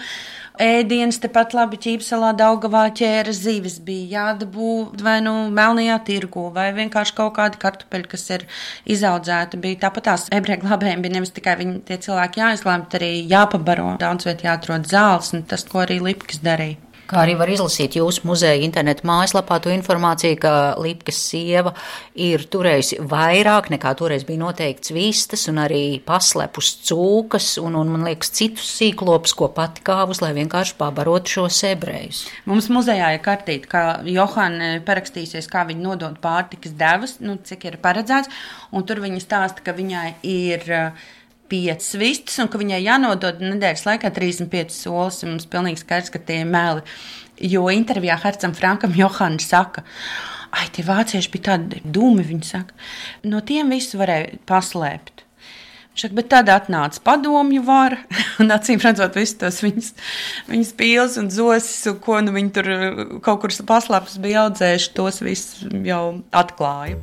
ēdienas, 0.60 1.20
tepat 1.22 1.54
labi 1.56 1.78
ķīpselā 1.80 2.32
Daugavā 2.36 2.82
ķēra 2.98 3.32
zivis, 3.36 3.78
bija 3.86 4.18
jādabū 4.18 4.74
vai 4.98 5.20
nu 5.24 5.36
melnajā 5.54 6.00
tirgu, 6.10 6.48
vai 6.56 6.68
vienkārši 6.76 7.16
kaut 7.22 7.36
kādi 7.38 7.62
kartupeļi, 7.62 8.10
kas 8.10 8.28
ir 8.34 8.46
izaudzēti. 8.90 9.62
Bija 9.62 9.84
tāpat 9.86 10.08
tās 10.10 10.28
ebreju 10.34 10.66
glābējiem 10.66 11.06
bija 11.06 11.20
nevis 11.20 11.34
tikai 11.38 11.56
viņi 11.62 11.80
tie 11.86 12.02
cilvēki 12.02 12.42
jāizglāb, 12.42 12.88
bet 12.88 13.00
arī 13.00 13.14
jāpabaro, 13.30 13.94
daudz 14.02 14.26
viet 14.26 14.44
jāatrod 14.44 14.90
zāles, 14.90 15.32
un 15.38 15.46
tas, 15.46 15.64
ko 15.70 15.86
arī 15.86 16.02
Līpkas 16.10 16.42
darīja. 16.44 16.89
Kā 17.10 17.24
arī 17.24 17.32
var 17.34 17.50
izlasīt 17.50 17.96
jūsu 17.98 18.22
muzeja 18.28 18.60
internetu 18.62 19.02
mājaslapā 19.08 19.56
to 19.64 19.72
informāciju, 19.74 20.36
ka 20.38 20.52
Lipkas 20.78 21.18
sieva 21.26 21.72
ir 22.14 22.44
turējusi 22.52 23.00
vairāk 23.10 23.72
nekā 23.74 23.96
toreiz 23.98 24.22
bija 24.28 24.44
noteikts 24.44 24.94
vistas 24.94 25.48
un 25.50 25.58
arī 25.58 25.98
paslepus 26.06 26.70
cūkas 26.86 27.56
un, 27.58 27.80
un 27.80 27.90
man 27.96 28.06
liekas, 28.06 28.30
citus 28.38 28.70
sīklopus, 28.78 29.34
ko 29.34 29.50
pati 29.56 29.82
kāvus, 29.86 30.22
lai 30.22 30.30
vienkārši 30.38 30.78
pabarotu 30.78 31.40
šos 31.40 31.58
ebrejus. 31.72 32.22
Mums 32.46 32.70
muzejā 32.70 33.10
ir 33.16 33.24
kartīte, 33.26 33.66
kā 33.70 33.84
Johana 34.06 34.76
parakstīsies, 34.86 35.50
kā 35.50 35.66
viņa 35.66 35.88
nodod 35.88 36.20
pārtikas 36.22 36.78
devas, 36.78 37.18
nu, 37.18 37.40
cik 37.42 37.72
ir 37.72 37.80
paredzēts, 37.82 38.30
un 38.70 38.86
tur 38.86 39.02
viņa 39.02 39.24
stāsta, 39.26 39.66
ka 39.66 39.74
viņai 39.74 40.12
ir 40.30 40.70
uh, 40.70 41.08
piecas 41.50 41.94
vistas, 42.00 42.38
un 42.42 42.50
ka 42.50 42.60
viņai 42.60 42.80
jānodod 42.84 43.42
nedēļas 43.44 43.86
laikā 43.88 44.12
35 44.16 44.74
solis. 44.74 45.22
Mums 45.26 45.46
ir 45.46 45.52
pilnīgi 45.52 45.82
skaidrs, 45.82 46.12
ka 46.14 46.22
tie 46.22 46.42
ir 46.44 46.50
meli. 46.50 46.84
Jo 47.40 47.68
intervijā 47.72 48.18
Hercam 48.20 48.54
Frankam 48.56 48.94
Johans 48.96 49.48
saka, 49.48 49.84
ai, 50.52 50.68
tie 50.74 50.84
vācieši 50.84 51.32
bija 51.32 51.52
tādi 51.52 51.80
dūmi, 51.84 52.26
viņi 52.26 52.46
saka, 52.50 52.76
no 53.24 53.40
tiem 53.46 53.72
visu 53.72 54.00
varēja 54.00 54.40
paslēpt. 54.48 55.24
Šak, 56.00 56.12
bet 56.16 56.28
tad 56.30 56.48
atnāca 56.52 57.00
padomju 57.04 57.64
vara, 57.66 57.98
un 58.40 58.52
acīm 58.54 58.80
redzot, 58.80 59.16
visus 59.18 59.38
tos 59.40 59.58
viņas, 59.64 59.92
viņas 60.48 60.74
pīles 60.78 61.16
un 61.20 61.30
zosis, 61.34 61.82
un 61.90 61.98
ko 62.04 62.20
nu 62.24 62.34
viņi 62.36 62.52
tur 62.56 62.70
kaut 63.26 63.42
kur 63.42 63.56
paslēpus 63.72 64.20
bija 64.22 64.46
audzējuši, 64.46 64.92
tos 64.96 65.20
visus 65.26 65.64
jau 65.86 66.04
atklāja. 66.30 67.00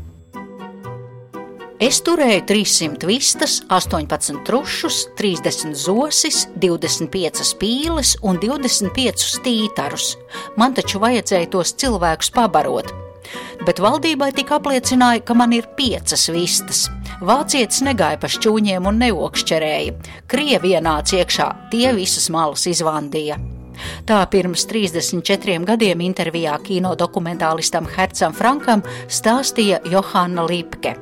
Es 1.77 1.99
turēju 2.01 2.41
300 2.49 3.05
vistas, 3.05 3.59
18 3.69 4.39
trušus, 4.47 5.03
30 5.19 5.75
zosis, 5.77 6.47
25 6.57 7.51
pīles 7.61 8.15
un 8.25 8.39
25 8.41 9.43
tītarus. 9.45 10.15
Man 10.57 10.73
taču 10.73 10.97
vajadzēja 11.03 11.51
tos 11.53 11.75
cilvēkus 11.77 12.33
pabarot. 12.33 12.89
Bet 13.61 13.77
valdībai 13.83 14.31
tika 14.33 14.57
apliecināja, 14.57 15.21
ka 15.21 15.37
man 15.37 15.53
ir 15.53 15.69
piecas 15.77 16.25
vistas. 16.33 16.87
Vācietis 17.21 17.85
negāja 17.85 18.17
pa 18.23 18.31
šķūņiem 18.31 18.89
un 18.89 18.97
neokšķerēja. 19.05 19.95
Krievi 20.25 20.73
ienāca 20.73 21.21
iekšā, 21.21 21.51
tie 21.69 21.93
visas 21.93 22.31
malas 22.33 22.65
izvandīja. 22.65 23.37
Tā 24.09 24.23
pirms 24.33 24.65
34 24.65 25.61
gadiem 25.69 26.01
intervijā 26.09 26.57
kino 26.65 26.97
dokumentālistam 26.97 27.85
Hercam 27.93 28.33
Frankam 28.33 28.81
stāstīja 29.05 29.83
Johana 29.85 30.47
Lipke. 30.49 30.97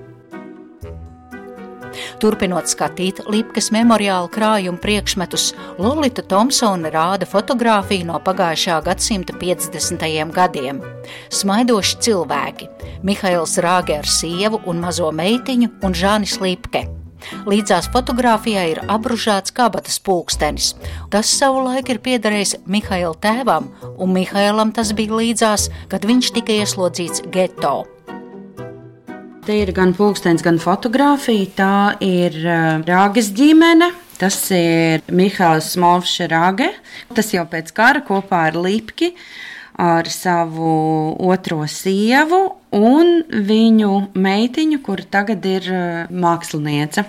Turpinot 2.25 2.65
skatīt 2.65 3.19
Lipkas 3.29 3.67
memoriāla 3.69 4.25
krājuma 4.33 4.79
priekšmetus, 4.81 5.51
Lolita 5.77 6.23
Thompsone 6.25 6.89
rāda 6.89 7.27
fotografiju 7.29 8.07
no 8.09 8.17
pagājušā 8.17 8.79
gadsimta 8.87 9.35
50. 9.37 10.07
gadiem. 10.33 10.79
Smaidoši 11.29 12.01
cilvēki- 12.01 12.71
Mihails 13.05 13.59
Rāge 13.61 13.99
ar 13.99 14.09
sievu 14.09 14.57
un 14.65 14.81
mazo 14.81 15.11
meitiņu 15.11 15.69
un 15.85 15.93
Žānis 15.93 16.39
Lipke. 16.41 16.87
Līdzās 17.45 17.91
fotografijai 17.93 18.71
ir 18.71 18.81
apbružāts 18.89 19.53
kabatas 19.53 19.99
pulkstenis. 19.99 20.73
Tas 21.11 21.29
savulaik 21.29 21.89
ir 21.93 21.99
piederējis 21.99 22.55
Mihaila 22.65 23.13
tēvam, 23.21 23.69
un 23.99 24.13
Mihailam 24.17 24.73
tas 24.73 24.93
bija 24.93 25.13
līdzās, 25.13 25.69
kad 25.89 26.01
viņš 26.01 26.33
tika 26.33 26.57
ieslodzīts 26.57 27.21
geto. 27.29 27.83
Te 29.45 29.53
ir 29.61 29.69
gan 29.77 29.91
pulkstenis, 29.93 30.41
gan 30.41 30.55
fotografija. 30.57 31.45
Tā 31.53 31.73
ir 32.01 32.33
uh, 32.41 32.79
Rāgas 32.81 33.27
ģimene. 33.37 33.91
Tas 34.17 34.39
ir 34.55 35.03
Mihāls 35.13 35.67
Smolfs 35.75 36.15
Rāge. 36.31 36.71
Tas 37.13 37.29
jau 37.29 37.43
pēc 37.51 37.69
kara 37.77 38.01
kopā 38.07 38.39
ar 38.47 38.57
Lipki, 38.57 39.11
ar 39.77 40.09
savu 40.09 40.71
otro 41.29 41.59
sievu 41.69 42.39
un 42.73 43.19
viņu 43.29 43.91
meitiņu, 44.17 44.81
kur 44.81 45.05
tagad 45.13 45.45
ir 45.45 45.69
uh, 45.69 46.09
māksliniece. 46.09 47.05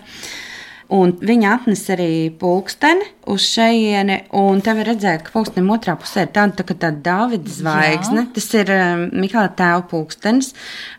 Un 0.95 1.17
viņa 1.19 1.49
atnesa 1.51 1.97
arī 1.97 2.29
pulksteni 2.39 3.09
uz 3.33 3.43
šejieni, 3.43 4.21
un 4.39 4.61
te 4.63 4.71
var 4.79 4.87
redzēt, 4.87 5.25
ka 5.27 5.33
pulkstenim 5.35 5.73
otrā 5.75 5.97
pusē 5.99 6.29
ir 6.29 6.31
tāda 6.37 6.63
tā, 6.63 6.77
tā 6.79 6.93
Dāvida 6.95 7.51
zvaigzne. 7.51 8.23
Jā. 8.29 8.33
Tas 8.37 8.47
ir 8.55 8.71
um, 8.71 9.03
Mikāla 9.19 9.51
tēva 9.59 9.83
pulkstenis. 9.91 10.53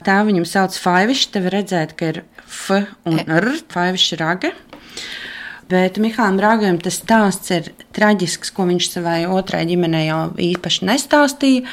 Tēvu 0.04 0.34
viņam 0.34 0.48
sauc 0.50 0.76
Faivišs, 0.84 1.30
te 1.32 1.44
var 1.46 1.56
redzēt, 1.56 1.96
ka 1.96 2.12
ir 2.12 2.20
F 2.44 2.82
un 3.08 3.22
e. 3.22 3.24
R, 3.40 3.48
Faivišs 3.72 4.18
raga. 4.20 4.52
Bet 5.72 6.00
Mihālam 6.00 6.40
Rāgam 6.40 6.82
tas 6.84 7.00
stāsts 7.00 7.52
ir 7.56 7.72
traģisks, 7.96 8.52
ko 8.56 8.68
viņš 8.68 8.90
savai 8.92 9.22
otrai 9.28 9.66
ģimenei 9.68 10.06
jau 10.10 10.20
īpaši 10.40 10.88
nestāstīja, 10.88 11.64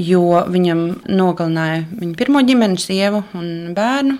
jo 0.00 0.44
viņam 0.48 0.84
nogalināja 1.08 1.82
viņa 1.96 2.14
pirmo 2.20 2.44
ģimeni, 2.44 2.80
sievu 2.80 3.24
un 3.36 3.74
bērnu. 3.76 4.16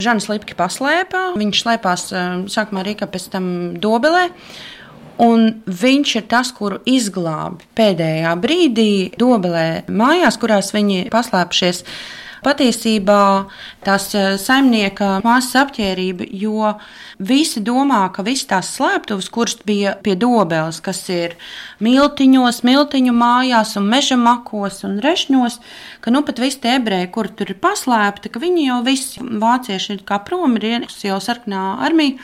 Žanis 0.00 0.28
Lipki 0.30 0.56
paslēpā. 0.58 1.30
Viņš 1.40 1.62
slēpās 1.64 2.06
sākumā 2.52 2.84
Rīgā, 2.86 3.08
pēc 3.10 3.30
tam 3.34 3.46
Dobelē. 3.80 4.28
Un 5.20 5.50
viņš 5.66 6.14
ir 6.16 6.24
tas, 6.30 6.48
kuru 6.56 6.78
izglābi 6.88 7.66
pēdējā 7.76 8.32
brīdī 8.40 8.92
Dobelē 9.20 9.84
mājās, 9.92 10.40
kurās 10.40 10.72
viņi 10.72 11.10
paslēpušies. 11.12 11.84
Patiesībā 12.44 13.22
tās 13.84 14.06
saimnieka 14.40 15.18
māsas 15.24 15.58
apģērība, 15.60 16.28
jo 16.40 16.74
visi 17.20 17.60
domā, 17.64 18.02
ka 18.14 18.24
visas 18.24 18.48
tās 18.48 18.70
slēptuves, 18.78 19.28
kuras 19.32 19.58
bija 19.66 19.92
pie 20.04 20.14
dobeles, 20.16 20.78
kas 20.84 21.02
ir 21.12 21.36
miltiņos, 21.84 22.62
miltiņu 22.64 23.12
mājās 23.16 23.74
un 23.80 23.90
meža 23.92 24.16
makos 24.20 24.80
un 24.88 24.96
rešņos, 25.04 25.58
ka 26.00 26.14
nu 26.14 26.24
pat 26.24 26.40
visi 26.40 26.62
tie 26.64 26.78
ebreji, 26.78 27.10
kur 27.12 27.28
tur 27.28 27.52
ir 27.52 27.60
paslēpti, 27.60 28.32
ka 28.32 28.40
viņi 28.40 28.70
jau 28.70 28.80
visi 28.88 29.20
vācieši 29.20 29.98
ir 29.98 30.06
kā 30.08 30.22
prom, 30.24 30.56
ir 30.56 30.88
jau 31.04 31.20
sarkanā 31.20 31.66
armija. 31.84 32.16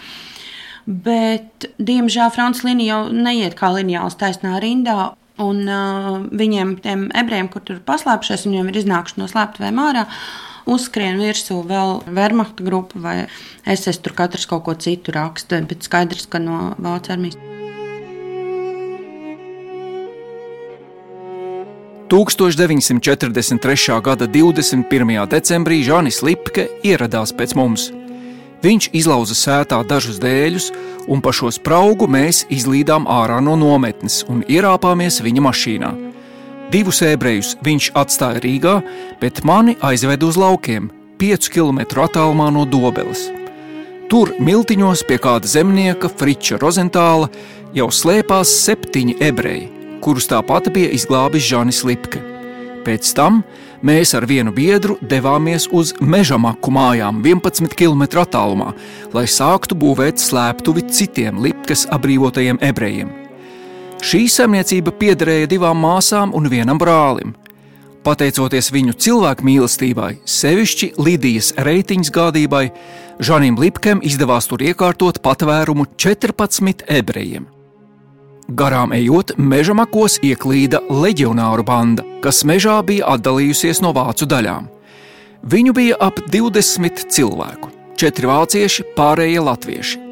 Bet, 0.86 1.66
diemžēl, 1.82 2.30
Frančija 2.30 2.70
līnija 2.70 2.94
jau 2.94 3.06
neiet 3.10 3.56
kā 3.58 3.72
lineāls 3.74 4.14
taisnā 4.20 4.60
rindā. 4.62 5.16
Un 5.42 5.66
uh, 5.68 6.14
viņiem, 6.32 6.78
tiem 6.80 7.08
ebrejiem, 7.12 7.50
kur 7.52 7.64
tur 7.66 7.82
paslēpšies, 7.84 8.46
viņiem 8.48 8.70
ir 8.72 8.78
iznākuši 8.80 9.20
no 9.20 9.26
slēptuvēm 9.28 9.80
ārā, 9.82 10.06
uzskrien 10.64 11.20
virsū 11.20 11.60
vēl 11.68 12.00
Wehrmacht 12.08 12.62
grupa 12.64 13.02
vai 13.02 13.16
SS, 13.68 14.00
tur 14.00 14.16
katrs 14.16 14.48
kaut 14.48 14.64
ko 14.64 14.76
citu 14.80 15.12
raksta, 15.12 15.60
bet 15.68 15.84
skaidrs, 15.84 16.24
ka 16.32 16.40
no 16.40 16.72
Vācijas 16.80 17.18
armijas. 17.18 17.38
1943. 22.06 24.00
gada 24.00 24.26
21. 24.30 25.26
decembrī 25.26 25.82
Žanis 25.82 26.22
Lipke 26.22 26.68
ieradās 26.86 27.34
pēc 27.34 27.56
mums. 27.58 27.90
Viņš 28.66 28.88
izlauza 28.98 29.36
sētā 29.38 29.76
dažus 29.86 30.16
dēļus, 30.18 30.64
un 31.06 31.20
pa 31.22 31.30
šo 31.30 31.52
spraugu 31.54 32.08
mēs 32.10 32.42
izlīdām 32.50 33.04
ārā 33.06 33.36
no 33.38 33.54
nometnes 33.54 34.24
un 34.26 34.40
ierāpāmies 34.50 35.20
viņa 35.22 35.44
mašīnā. 35.44 35.90
Divus 36.72 36.98
ebrejus 37.06 37.52
viņš 37.62 37.92
atstāja 37.94 38.42
Rīgā, 38.42 38.80
bet 39.20 39.44
mani 39.46 39.76
aizveda 39.86 40.26
uz 40.26 40.38
laukiem, 40.40 40.88
5 41.20 41.46
km 41.54 41.84
attālumā 42.08 42.48
no 42.50 42.64
Dobeles. 42.66 43.28
Tur 44.10 44.34
miltiņos 44.42 45.04
pie 45.06 45.20
kāda 45.22 45.46
zemnieka, 45.46 46.10
Friča 46.10 46.58
Rozentāla, 46.58 47.30
jau 47.76 47.86
slēpās 47.94 48.50
septiņi 48.64 49.20
ebreji, 49.28 49.68
kurus 50.02 50.26
tāpat 50.32 50.72
bija 50.74 50.90
izglābis 50.96 51.46
Žanis 51.46 51.84
Lipke. 51.86 52.18
Pēc 52.82 53.14
tam 53.14 53.44
mēs 53.82 54.14
ar 54.16 54.26
vienu 54.28 54.52
biedru 54.54 54.96
devāmies 55.00 55.68
uz 55.72 55.92
meža 56.00 56.38
maku 56.40 56.72
mājām 56.72 57.22
11 57.24 57.74
km 57.76 58.04
attālumā, 58.22 58.72
lai 59.12 59.24
sāktu 59.28 59.76
būvēt 59.78 60.20
slēptuvi 60.22 60.86
citiem 60.88 61.40
Lipkas 61.42 61.86
atbrīvotajiem 61.92 62.60
ebrejiem. 62.60 63.10
Šī 64.04 64.26
saimniecība 64.28 64.92
piederēja 64.92 65.48
divām 65.50 65.80
māsām 65.80 66.34
un 66.36 66.48
vienam 66.52 66.78
brālim. 66.78 67.34
Pateicoties 68.06 68.68
viņu 68.70 68.94
cilvēku 69.02 69.42
mīlestībai, 69.48 70.12
sevišķi 70.22 70.92
Lidijas 71.02 71.50
reitiņas 71.58 72.12
gādībai, 72.14 72.68
Žanim 73.18 73.56
Lipkem 73.58 74.04
izdevās 74.04 74.46
tur 74.46 74.62
iekārtot 74.62 75.22
patvērumu 75.24 75.88
14 75.96 76.84
ebrejiem. 77.00 77.48
Garām 78.46 78.92
ejot, 78.94 79.32
meža 79.42 79.74
makos 79.74 80.20
ieklīda 80.22 80.78
leģionāru 80.86 81.64
banda, 81.66 82.04
kas 82.22 82.44
mežā 82.46 82.76
bija 82.86 83.08
atdalījusies 83.16 83.80
no 83.82 83.90
vācu 83.96 84.28
daļām. 84.30 84.68
Viņu 85.42 85.74
bija 85.74 85.96
ap 85.98 86.20
20 86.30 87.08
cilvēku, 87.10 87.72
četri 87.98 88.30
vācieši, 88.30 88.86
pārējie 88.94 89.42
latvieši. 89.42 90.04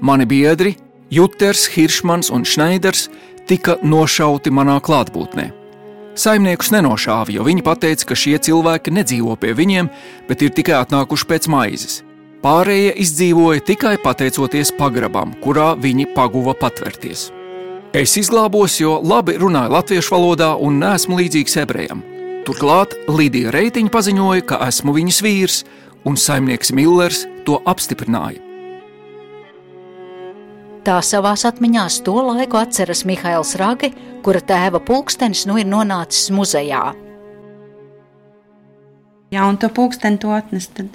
Mani 0.00 0.24
biedri, 0.24 0.74
Juters, 1.12 1.66
Hiršmans 1.74 2.32
un 2.32 2.48
Šneiders, 2.48 3.10
tika 3.44 3.76
nošauti 3.84 4.48
manā 4.48 4.78
klātbūtnē. 4.80 5.50
Saimniekus 6.16 6.72
nenošāva, 6.72 7.28
jo 7.36 7.44
viņi 7.44 7.68
teica, 7.84 8.08
ka 8.08 8.16
šie 8.16 8.38
cilvēki 8.38 8.96
nedzīvo 8.96 9.36
pie 9.36 9.52
viņiem, 9.52 9.92
bet 10.28 10.40
ir 10.40 10.56
tikai 10.56 10.80
atnākuši 10.80 11.28
pēc 11.28 11.52
maizes. 11.52 12.02
Pārējie 12.40 12.96
izdzīvoja 12.96 13.60
tikai 13.60 13.96
pateicoties 14.00 14.72
pagrabam, 14.78 15.36
kurā 15.44 15.74
viņi 15.76 16.14
paguva 16.16 16.54
patvērties. 16.56 17.43
Es 17.94 18.16
izglābos, 18.18 18.74
jo 18.82 18.96
labi 19.06 19.36
runāju 19.38 19.70
latviešu 19.70 20.16
valodā 20.16 20.48
un 20.58 20.80
neesmu 20.82 21.14
līdzīgs 21.14 21.52
ebrejam. 21.62 22.00
Turklāt 22.42 22.96
Līdija 23.06 23.52
Reitiņa 23.54 23.92
paziņoja, 23.94 24.42
ka 24.48 24.58
esmu 24.66 24.96
viņas 24.96 25.20
vīrs, 25.22 25.58
un 26.02 26.18
saimnieks 26.18 26.72
Millers 26.74 27.20
to 27.46 27.60
apstiprināja. 27.70 28.42
Tā 30.82 30.96
savās 31.06 31.46
atmiņās 31.46 32.00
to 32.02 32.16
laiku 32.32 32.58
atceras 32.58 33.04
Mihails 33.06 33.54
Ragi, 33.62 33.92
kura 34.26 34.42
tēva 34.42 34.82
pulkstenis 34.82 35.44
nu 35.46 35.60
ir 35.62 35.70
nonācis 35.70 36.34
muzejā. 36.34 36.82
Jā, 39.30 39.46
un 39.46 39.54
to 39.62 39.70
pulksteni 39.70 40.18
to 40.18 40.34
atnes, 40.34 40.66
tad 40.74 40.90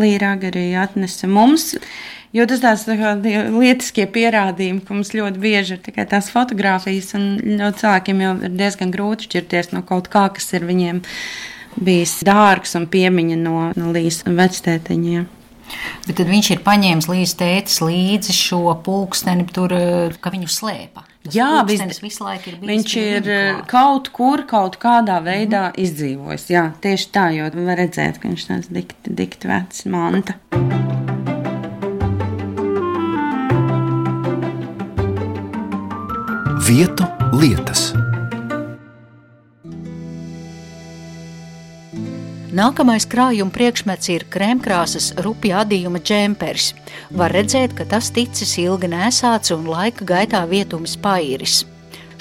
Līrāga 0.00 0.48
arī 0.48 0.70
atnesa 0.80 1.28
mums. 1.28 1.74
Jo 2.32 2.46
tas 2.48 2.62
tās 2.62 2.86
tā 2.88 2.96
kā, 2.96 3.12
lietiskie 3.52 4.06
pierādījumi, 4.08 4.80
ka 4.86 4.96
mums 4.96 5.12
ļoti 5.12 5.40
bieži 5.42 5.76
ir 5.76 5.82
tikai 5.84 6.06
tās 6.08 6.30
fotogrāfijas, 6.32 7.12
un 7.18 7.26
ļoti 7.60 7.82
cilvēkiem 7.82 8.22
jau 8.24 8.32
ir 8.48 8.56
diezgan 8.56 8.94
grūti 8.94 9.28
šķirties 9.28 9.74
no 9.74 9.82
kaut 9.84 10.08
kā, 10.12 10.24
kas 10.32 10.48
ir 10.56 10.64
viņiem 10.64 11.02
bijis 11.76 12.18
dārgs 12.24 12.72
un 12.80 12.88
piemiņa 12.92 13.38
no, 13.42 13.56
no 13.76 13.92
līdz 13.92 14.24
vectētiņiem. 14.32 15.28
Bet 16.06 16.18
tad 16.18 16.28
viņš 16.28 16.50
ir 16.54 16.64
paņēmis 16.64 17.08
līdzi 17.08 17.38
tētis 17.40 17.78
līdzi 17.84 18.36
šo 18.36 18.76
pulksteni, 18.84 19.46
tur, 19.52 19.76
ka 20.20 20.32
viņu 20.32 20.50
slēpa. 20.52 21.06
Tas 21.22 21.36
Jā, 21.36 21.62
vis, 21.68 21.84
visu 22.02 22.24
laiku 22.26 22.50
ir 22.50 22.56
bijis. 22.58 22.70
Viņš 22.72 22.94
ir 22.98 23.30
eh, 23.30 23.60
kaut 23.70 24.10
kur, 24.16 24.42
kaut 24.50 24.80
kādā 24.82 25.20
veidā 25.22 25.68
mm. 25.68 25.78
izdzīvojis. 25.84 26.48
Jā, 26.50 26.66
tieši 26.82 27.10
tā, 27.14 27.28
jo 27.36 27.46
var 27.62 27.78
redzēt, 27.84 28.18
ka 28.18 28.32
viņš 28.32 28.48
tāds 28.50 28.72
dikti, 28.74 29.18
dikti 29.22 29.52
vecs 29.52 29.86
manta. 29.92 30.40
Vietu 36.62 37.02
lietas. 37.34 37.88
Nākamais 42.54 43.02
krājuma 43.10 43.50
priekšmets 43.50 44.12
ir 44.14 44.24
krēmkrāsas 44.30 45.08
rupja 45.26 45.64
adījuma 45.64 45.98
džempers. 45.98 46.68
Var 47.18 47.34
redzēt, 47.34 47.74
ka 47.74 47.88
tas 47.90 48.12
ticis 48.14 48.54
ilgi 48.62 48.92
nesāts 48.94 49.50
un 49.50 49.66
laika 49.66 50.06
gaitā 50.06 50.44
vietums 50.46 50.94
pairis. 51.02 51.64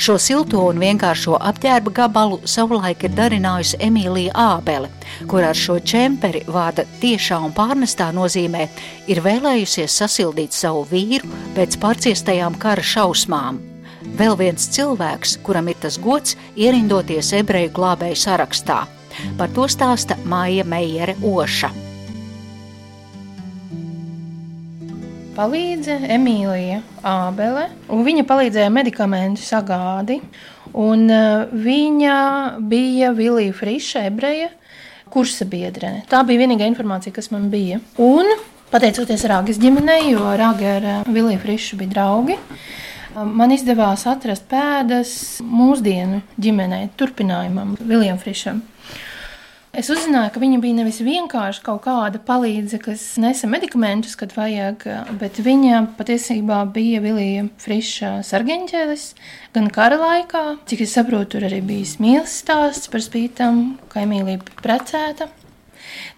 Šo 0.02 0.18
silto 0.18 0.66
un 0.72 0.82
vienkāršo 0.82 1.38
apģērba 1.38 1.94
gabalu 2.02 2.42
savulaik 2.50 3.06
ir 3.06 3.14
darinājusi 3.14 3.78
Emīlija 3.86 4.34
Ābele, 4.34 4.90
kur 5.30 5.46
ar 5.46 5.54
šo 5.54 5.78
čemperi 5.86 6.42
vārda 6.50 6.90
tiešā 7.04 7.38
un 7.46 7.54
pārnestā 7.54 8.10
nozīmē 8.10 8.72
ir 9.06 9.22
vēlējusies 9.22 10.02
sasildīt 10.02 10.58
savu 10.58 10.88
vīru 10.90 11.30
pēc 11.54 11.78
pārciestajām 11.84 12.58
kara 12.58 12.82
šausmām. 12.82 13.68
Vēl 14.02 14.38
viens 14.40 14.66
cilvēks, 14.74 15.38
kuram 15.46 15.70
ir 15.72 15.78
tas 15.82 16.00
gods 16.02 16.38
ierindoties 16.56 17.32
ebreju 17.38 17.72
glābēju 17.76 18.18
sarakstā. 18.18 18.84
Par 19.38 19.52
to 19.56 19.68
stāsta 19.70 20.18
Māja 20.26 20.66
Meijere 20.66 21.16
Oša. 21.22 21.72
Palīdzēja 25.36 26.10
Emīlija 26.18 26.82
Ābele, 27.08 27.70
un 27.90 28.02
viņa 28.06 28.26
palīdzēja 28.28 28.72
medikamentu 28.74 29.44
sagādi. 29.46 30.20
Un 30.72 31.08
uh, 31.12 31.52
viņa 31.52 32.18
bija 32.72 33.12
Vilija 33.16 33.56
Friša, 33.56 34.06
ebreja 34.08 34.50
kursa 35.12 35.46
biedrene. 35.48 36.06
Tā 36.12 36.22
bija 36.28 36.46
vienīgā 36.46 36.68
informācija, 36.72 37.14
kas 37.16 37.32
man 37.34 37.50
bija. 37.52 37.82
Un 38.00 38.30
pateicoties 38.72 39.26
Rāgas 39.28 39.60
ģimenei, 39.60 40.14
jo 40.14 40.24
Rāga 40.40 40.78
ar 40.78 40.88
uh, 40.88 41.12
Viliju 41.12 41.42
Frišu 41.44 41.80
bija 41.82 41.96
draugi, 41.96 42.38
man 43.16 43.54
izdevās 43.56 44.06
atrast 44.10 44.48
pēdas 44.52 45.14
mūsdienu 45.46 46.22
ģimenei, 46.42 46.90
turpinājumam, 47.00 47.76
Viljam 47.80 48.20
Frišam. 48.22 48.62
Es 49.72 49.88
uzzināju, 49.88 50.34
ka 50.36 50.42
viņa 50.44 50.58
bija 50.60 50.76
nevis 50.82 50.98
vienkārši 51.00 51.62
kaut 51.64 51.86
kāda 51.86 52.20
palīdzīga, 52.28 52.82
kas 52.90 53.06
nesa 53.24 53.48
medikamentus, 53.48 54.18
kad 54.20 54.34
vajag, 54.36 54.84
bet 55.22 55.40
viņa 55.40 55.86
patiesībā 55.96 56.58
bija 56.76 57.00
Vilija 57.00 57.46
Friša 57.64 58.18
sargeņģēlis 58.28 59.06
gan 59.56 59.72
kara 59.72 60.02
laikā. 60.02 60.44
Cik 60.68 60.84
es 60.84 60.98
saprotu, 61.00 61.38
tur 61.38 61.48
arī 61.48 61.62
bija 61.64 61.88
mīlestības 62.04 62.36
stāsts 62.44 62.92
par 62.92 63.06
spītam, 63.08 63.64
ka 63.88 64.04
Emīlija 64.04 64.44
bija 64.44 64.60
precēta. 64.60 65.32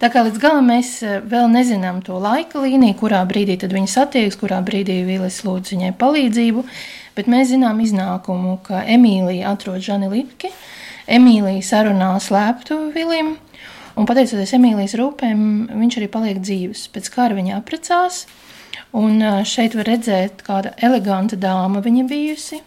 Tā 0.01 0.09
kā 0.11 0.23
līdz 0.25 0.39
galam 0.41 0.67
mēs 0.71 0.95
eh, 1.05 1.19
vēl 1.29 1.47
nezinām 1.53 2.01
to 2.05 2.17
laika 2.21 2.61
līniju, 2.63 2.97
kurā 2.99 3.21
brīdī 3.29 3.57
viņa 3.61 3.91
satiekas, 3.91 4.37
kurā 4.39 4.59
brīdī 4.65 5.01
Vīlis 5.07 5.41
lūdz 5.45 5.75
viņai 5.75 5.93
palīdzību, 5.99 6.65
bet 7.17 7.29
mēs 7.31 7.51
zinām 7.53 7.79
iznākumu, 7.83 8.57
ka 8.65 8.83
Emīlija 8.95 9.53
atrod 9.53 9.83
Žani 9.85 10.11
Lipki. 10.11 10.51
Emīlija 11.07 11.63
sarunā 11.67 12.13
slēptu 12.23 12.79
Vilim, 12.95 13.35
un 13.99 14.07
pateicoties 14.07 14.55
Emīlijas 14.57 14.95
rūpēm, 14.99 15.41
viņš 15.71 15.99
arī 15.99 16.09
paliek 16.11 16.39
dzīves. 16.43 16.87
Pēc 16.93 17.09
kara 17.13 17.35
viņa 17.37 17.57
apprecās, 17.59 18.23
un 18.95 19.19
šeit 19.47 19.75
var 19.75 19.91
redzēt, 19.91 20.45
kāda 20.47 20.75
eleganta 20.79 21.39
dāma 21.39 21.83
viņa 21.83 22.07
bijusi. 22.07 22.63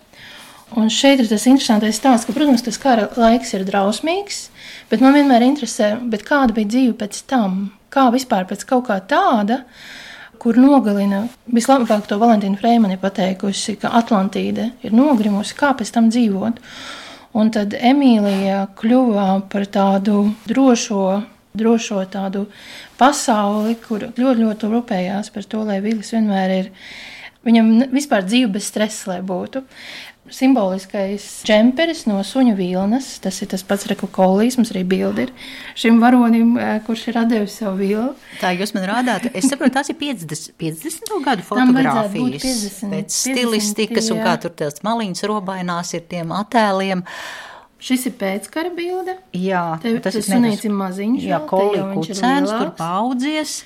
Un 0.74 0.88
šeit 0.90 1.20
ir 1.22 1.28
tas 1.30 1.44
interesantais 1.46 1.94
stāsts, 2.00 2.26
ka, 2.26 2.34
protams, 2.34 2.64
tas 2.66 2.78
kara 2.82 3.06
laiks 3.14 3.52
ir 3.54 3.62
drausmīgs, 3.68 4.48
bet 4.90 5.02
man 5.04 5.14
vienmēr 5.14 5.44
interesē, 5.46 5.92
kāda 6.26 6.56
bija 6.56 6.72
dzīve 6.72 6.96
pēc 6.98 7.20
tam, 7.30 7.68
kā 7.94 8.08
vispār 8.10 8.48
pēc 8.50 8.64
kaut 8.66 8.88
kā 8.88 8.96
tāda, 9.06 9.60
kur 10.42 10.58
nogalina. 10.58 11.28
Vislabāk 11.46 12.08
to 12.10 12.18
Valentīna 12.18 12.58
Freimana 12.58 12.96
ir 12.96 13.02
pateikusi, 13.02 13.76
ka 13.78 13.94
Atlantīda 13.94 14.72
ir 14.82 14.96
nogrimusi, 14.96 15.54
kā 15.56 15.70
pēc 15.78 15.94
tam 15.94 16.10
dzīvot. 16.10 16.58
Un 17.38 17.52
tad 17.54 17.76
Emīlija 17.76 18.64
kļuva 18.74 19.28
par 19.52 19.68
tādu 19.70 20.32
drošo, 20.50 21.20
drošo 21.56 22.02
tādu 22.10 22.48
pasauli, 22.98 23.78
kur 23.86 24.08
ļoti, 24.08 24.42
ļoti 24.42 24.72
rūpējās 24.72 25.30
par 25.30 25.46
to, 25.46 25.62
lai 25.68 25.78
Vīlis 25.84 26.10
vienmēr 26.16 26.56
ir. 26.58 26.72
Viņam 27.46 27.68
vispār 27.94 28.24
dzīve 28.26 28.56
bez 28.56 28.66
stresa, 28.72 29.12
lai 29.12 29.20
būtu 29.22 29.62
simboliskais 30.32 31.24
džemperis 31.46 32.04
no 32.08 32.18
suņa 32.26 32.54
vilnas. 32.58 33.08
Tas 33.22 33.38
ir 33.42 33.50
tas 33.52 33.62
pats 33.66 33.86
rekukolīs, 33.90 34.58
mums 34.58 34.72
arī 34.74 34.82
bildi 34.88 35.26
ir 35.26 35.32
šim 35.78 36.00
varonim, 36.02 36.56
eh, 36.58 36.80
kurš 36.86 37.06
ir 37.12 37.20
devis 37.30 37.58
savu 37.60 37.78
vilnu. 37.80 38.14
Tā 38.40 38.52
jūs 38.56 38.74
man 38.74 38.88
rādāt, 38.90 39.30
es 39.32 39.48
saprotu, 39.48 39.76
tās 39.78 39.90
ir 39.90 39.98
50, 40.00 40.52
50 40.58 41.24
gadu 41.24 41.46
fotogrāfijas. 41.46 42.42
50, 42.42 42.90
pēc 42.92 43.10
50, 43.10 43.18
stilistikas 43.20 44.10
jā. 44.10 44.16
un 44.16 44.24
kā 44.24 44.36
tur 44.40 44.50
tās 44.50 44.82
maliņas 44.86 45.26
robainās 45.30 45.94
ir 45.94 46.06
tiem 46.08 46.34
attēliem. 46.34 47.04
Šis 47.78 48.06
ir 48.08 48.14
pēckara 48.18 48.70
bilde. 48.74 49.18
Jā, 49.36 49.78
Te, 49.82 49.98
tas 50.00 50.14
ir 50.16 50.24
sunīts 50.24 50.64
maziņš. 50.64 51.24
Jā, 51.28 51.42
kolī 51.46 51.82
kucēns, 51.94 52.50
tur 52.50 52.72
paudzies. 52.78 53.64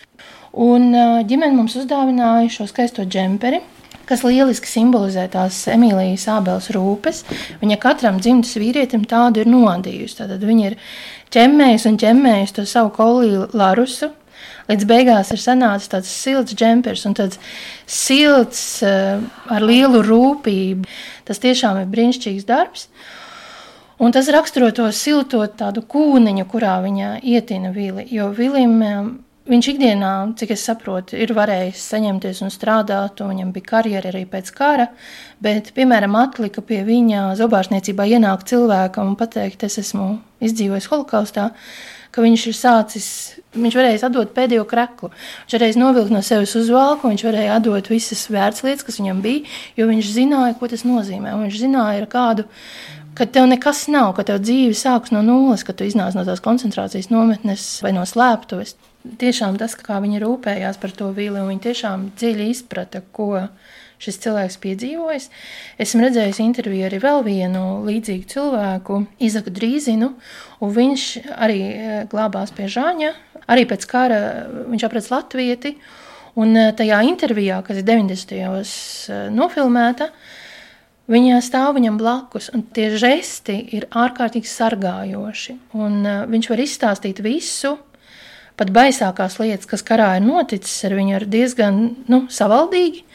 Un 0.50 0.90
ģimene 1.30 1.54
mums 1.54 1.76
uzdāvināja 1.78 2.50
šo 2.50 2.66
skaisto 2.66 3.04
džemperi 3.06 3.60
kas 4.10 4.24
lieliski 4.26 4.68
simbolizē 4.68 5.28
tās 5.30 5.62
Emīlijas 5.70 6.26
Ābeles 6.34 6.70
rūpes. 6.74 7.22
Viņa 7.62 7.78
katram 7.82 8.18
dzimtas 8.22 8.56
vīrietim 8.58 9.06
tādu 9.08 9.44
ir 9.44 9.50
nodījusi. 9.50 10.18
Tad 10.18 10.42
viņa 10.42 10.72
ir 10.72 10.78
ķemmējusi 11.34 11.92
un 11.92 12.00
ķemmējusi 12.02 12.56
to 12.58 12.66
savu 12.66 12.90
kolīju 12.96 13.52
Larusu. 13.54 14.10
Līdz 14.70 14.86
beigās 14.86 15.30
ir 15.34 15.40
sanācis 15.42 15.90
tāds 15.90 16.10
silts 16.10 16.54
džempers 16.54 17.06
un 17.08 17.16
tāds 17.18 17.40
silts 17.90 18.60
uh, 18.86 19.22
ar 19.50 19.66
lielu 19.66 20.02
rūpību. 20.06 20.86
Tas 21.26 21.42
tiešām 21.42 21.80
ir 21.82 21.90
brīnišķīgs 21.90 22.46
darbs. 22.48 22.86
Un 24.00 24.14
tas 24.16 24.30
raksturo 24.32 24.70
to 24.72 24.86
silto 24.96 25.42
tādu 25.58 25.82
kūniņu, 25.84 26.46
kurā 26.48 26.78
viņa 26.84 27.18
ietina 27.20 27.74
vili. 27.74 28.06
Jo 28.10 28.30
vilim 28.34 28.78
Viņš 29.50 29.66
ikdienā, 29.72 30.10
cik 30.38 30.52
es 30.54 30.62
saprotu, 30.62 31.16
ir 31.18 31.32
varējis 31.34 31.80
saņemties 31.90 32.38
un 32.46 32.52
strādāt, 32.54 33.18
un 33.18 33.32
viņam 33.32 33.48
bija 33.50 33.66
karjera 33.72 34.12
arī 34.12 34.20
pēc 34.30 34.52
kara, 34.54 34.86
bet, 35.42 35.72
piemēram, 35.74 36.14
atlika 36.20 36.62
pie 36.62 36.84
viņa 36.86 37.32
zobārstniecībā 37.40 38.06
ienākt 38.12 38.52
cilvēkam 38.52 39.10
un 39.10 39.16
pateikt, 39.18 39.64
es 39.66 39.80
esmu 39.82 40.12
izdzīvojis 40.46 40.86
holokaustā, 40.92 41.48
ka 42.14 42.22
viņš 42.22 42.44
ir 42.46 42.54
sācis, 42.54 43.08
viņš 43.56 43.78
varēja 43.80 44.04
atdot 44.06 44.30
pēdējo 44.36 44.68
kreklu. 44.70 45.10
Viņš 45.10 45.56
varēja 45.56 45.80
novilkt 45.82 46.14
no 46.14 46.22
sevis 46.26 46.54
uzvalku, 46.60 47.10
viņš 47.10 47.24
varēja 47.26 47.56
atdot 47.58 47.90
visas 47.90 48.22
vērtslietas, 48.30 48.86
kas 48.86 49.00
viņam 49.02 49.18
bija, 49.24 49.50
jo 49.78 49.88
viņš 49.90 50.12
zināja, 50.14 50.54
ko 50.60 50.70
tas 50.70 50.86
nozīmē. 50.86 51.34
Viņš 51.42 51.58
zināja, 51.64 52.04
ar 52.04 52.06
kādu 52.12 52.46
ka 53.18 53.26
tev 53.26 53.50
nekas 53.50 53.82
nav, 53.90 54.12
ka 54.14 54.22
tev 54.30 54.38
dzīve 54.46 54.78
sākas 54.78 55.10
no 55.10 55.24
nulles, 55.26 55.66
ka 55.66 55.74
tu 55.74 55.90
iznāc 55.90 56.14
no 56.14 56.22
tās 56.26 56.42
koncentrācijas 56.44 57.10
nometnes 57.10 57.66
vai 57.82 57.90
no 57.98 58.06
slēptuves. 58.06 58.78
Tiešām 59.00 59.56
tas, 59.56 59.72
kā 59.80 59.96
viņi 60.02 60.18
rūpējās 60.20 60.76
par 60.80 60.92
to 60.92 61.06
vīli, 61.16 61.40
un 61.40 61.48
viņi 61.48 61.62
tiešām 61.70 62.02
dziļi 62.20 62.48
izprata, 62.52 63.00
ko 63.16 63.46
šis 64.00 64.18
cilvēks 64.24 64.58
piedzīvojis. 64.60 65.28
Esmu 65.80 66.04
redzējis 66.04 66.40
interviju 66.44 66.86
arī 66.88 66.98
vēl 67.00 67.24
vienu 67.24 67.62
līdzīgu 67.86 68.28
cilvēku, 68.32 68.98
Izaku 69.24 69.52
Drīzinu, 69.56 70.10
un 70.60 70.74
viņš 70.76 71.06
arī 71.36 71.58
e, 71.64 71.96
glābās 72.12 72.52
pie 72.56 72.68
Žāņa. 72.72 73.14
Arī 73.50 73.64
pēc 73.68 73.88
kara 73.88 74.20
viņš 74.68 74.86
aprec 74.88 75.08
latvieti, 75.12 75.74
un 76.40 76.52
e, 76.56 76.68
tajā 76.76 77.00
intervijā, 77.08 77.62
kas 77.64 77.80
ir 77.80 77.88
90. 77.88 78.36
gados 78.36 78.76
e, 79.08 79.24
nofilmēta, 79.32 80.12
Viņa 81.10 81.40
stāv 81.42 81.72
viņam 81.74 81.96
blakus, 81.98 82.52
un 82.54 82.62
tie 82.70 82.84
žesti 82.94 83.56
ir 83.74 83.88
ārkārtīgi 83.98 84.46
sargājoši. 84.46 85.56
Un, 85.74 85.96
uh, 86.04 86.20
viņš 86.30 86.48
var 86.52 86.60
izstāstīt 86.62 87.18
visu, 87.24 87.72
pat 88.60 88.72
baisākās 88.76 89.38
lietas, 89.40 89.68
kas 89.68 89.84
karā 89.86 90.12
ir 90.18 90.26
noticis 90.26 90.84
ar 90.84 90.94
viņu, 90.98 91.14
ir 91.16 91.28
diezgan 91.32 91.78
nu, 92.12 92.26
savaldīgi. 92.28 93.06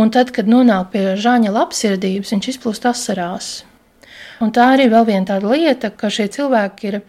Un 0.00 0.12
tad, 0.14 0.30
kad 0.32 0.48
nonāk 0.48 0.94
pie 0.94 1.02
Žāņa 1.20 1.52
labsirdības, 1.52 2.30
viņš 2.32 2.46
izplūst 2.54 2.86
asarās. 2.88 3.50
Un 4.40 4.54
tā 4.56 4.70
arī 4.72 4.86
vēl 4.88 5.04
viena 5.10 5.34
tāda 5.34 5.50
lieta, 5.52 5.90
ka 5.92 6.08
šie 6.08 6.30
cilvēki 6.32 6.88
ir 6.88 7.00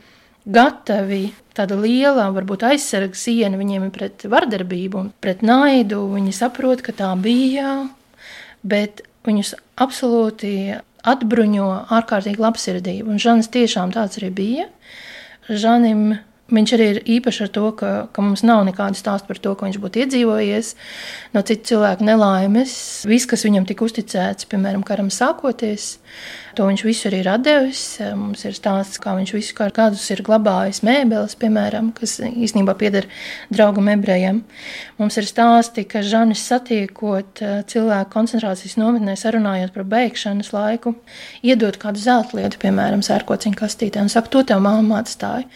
gatavi, 0.52 1.30
tāda 1.56 1.78
liela, 1.80 2.28
varbūt 2.36 2.66
aizsarga 2.68 3.16
siena 3.16 3.60
viņiem 3.60 3.88
ir 3.88 3.94
pret 3.96 4.26
vardarbību 4.28 5.00
un 5.00 5.12
pret 5.24 5.46
naidu. 5.46 6.02
Viņi 6.12 6.34
saprot, 6.36 6.84
ka 6.84 6.96
tā 6.98 7.14
bija, 7.22 7.86
bet 8.68 9.06
viņus 9.28 9.54
absolūti 9.80 10.82
atbruņo 11.08 11.70
ārkārtīgi 11.94 12.42
labsirdība. 12.42 13.14
Un 13.14 13.22
Žanis 13.22 13.50
tiešām 13.54 13.94
tāds 13.96 14.20
arī 14.20 14.34
bija. 14.36 14.68
Žanim 15.48 16.18
Viņš 16.52 16.74
arī 16.76 16.88
ir 16.92 17.00
īpašs 17.16 17.46
ar 17.46 17.52
to, 17.56 17.66
ka, 17.80 17.90
ka 18.12 18.24
mums 18.26 18.44
nav 18.44 18.66
nekādu 18.68 19.00
stāstu 19.00 19.30
par 19.32 19.40
to, 19.40 19.54
ka 19.56 19.68
viņš 19.68 19.80
būtu 19.80 20.04
iedzīvojies 20.04 20.74
no 21.32 21.44
citu 21.48 21.72
cilvēku 21.72 22.08
nelaimes. 22.08 22.74
Viss, 23.08 23.30
kas 23.30 23.46
viņam 23.48 23.68
tika 23.70 23.86
uzticēts, 23.88 24.50
piemēram, 24.52 24.84
karam 24.84 25.08
sākoties, 25.14 25.94
to 26.58 26.66
viņš 26.68 26.84
visu 26.84 27.08
arī 27.08 27.22
ir 27.24 27.30
devis. 27.40 27.84
Mums 28.20 28.44
ir 28.48 28.56
stāsts, 28.58 29.00
kā 29.00 29.14
viņš 29.16 29.32
visu 29.38 29.56
gadus 29.56 30.04
ir 30.12 30.24
glabājis 30.28 30.82
mēbeles, 30.84 31.38
piemēram, 31.40 31.94
kas 31.96 32.18
īstenībā 32.20 32.76
pieder 32.80 33.08
draugam 33.54 33.88
ebrejam. 33.94 34.42
Mums 35.00 35.18
ir 35.22 35.30
stāsti, 35.30 35.86
ka 35.88 36.04
Žanis 36.04 36.44
satiekot 36.52 37.44
eh, 37.46 37.62
cilvēku 37.72 38.12
koncentrācijas 38.12 38.76
nometnē, 38.82 39.16
sarunājot 39.16 39.72
par 39.76 39.88
beigšanas 39.96 40.52
laiku, 40.52 40.98
iedot 41.48 41.80
kādu 41.80 42.04
zelta 42.04 42.42
lietu, 42.42 42.60
piemēram, 42.62 43.06
sērkociņu 43.06 43.62
kastītē 43.64 44.04
un 44.04 44.12
saka, 44.12 44.34
to 44.36 44.44
tev 44.52 44.60
māma 44.68 45.00
atstāja. 45.00 45.48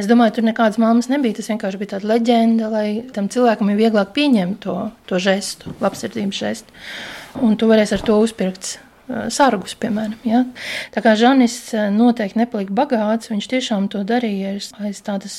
Es 0.00 0.08
domāju, 0.08 0.38
tur 0.38 0.46
nekādas 0.48 0.80
mammas 0.80 1.10
nebija. 1.12 1.36
Tas 1.38 1.50
vienkārši 1.52 1.80
bija 1.80 1.94
tāds 1.94 2.08
leģenda, 2.08 2.70
lai 2.72 2.86
tam 3.12 3.28
cilvēkam 3.32 3.72
ir 3.72 3.80
vieglāk 3.80 4.14
pieņemt 4.16 4.62
to, 4.64 4.76
to 5.10 5.20
žestu, 5.22 5.74
labsirdības 5.82 6.40
žestu. 6.44 6.78
Un 7.44 7.58
tu 7.60 7.68
varēsi 7.68 7.96
ar 7.98 8.06
to 8.06 8.16
uzpirkt 8.22 8.78
sargus, 9.32 9.74
piemēram. 9.76 10.16
Ja? 10.24 10.44
Tā 10.94 11.02
kā 11.04 11.16
Žanis 11.18 11.74
noteikti 11.92 12.40
nepalika 12.40 12.72
bagāts, 12.76 13.32
viņš 13.32 13.50
tiešām 13.50 13.90
to 13.92 14.04
darīja 14.08 14.56
aiz 14.80 15.02
tādas 15.04 15.36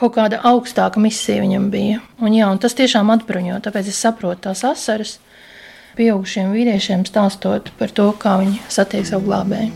kaut 0.00 0.14
kāda 0.16 0.40
augstāka 0.48 1.00
misija 1.02 1.42
viņam 1.44 1.70
bija. 1.72 2.00
Un, 2.20 2.32
jā, 2.36 2.48
un 2.50 2.60
tas 2.62 2.76
tiešām 2.78 3.12
atbruņo, 3.16 3.60
tāpēc 3.64 3.92
es 3.92 4.00
saprotu 4.00 4.48
tās 4.48 4.64
asaras 4.68 5.18
pieaugušiem 5.98 6.52
vīriešiem 6.54 7.04
stāstot 7.08 7.72
par 7.78 7.92
to, 7.92 8.10
kā 8.16 8.38
viņi 8.42 8.60
satiek 8.72 9.08
savu 9.08 9.28
glābēju. 9.28 9.72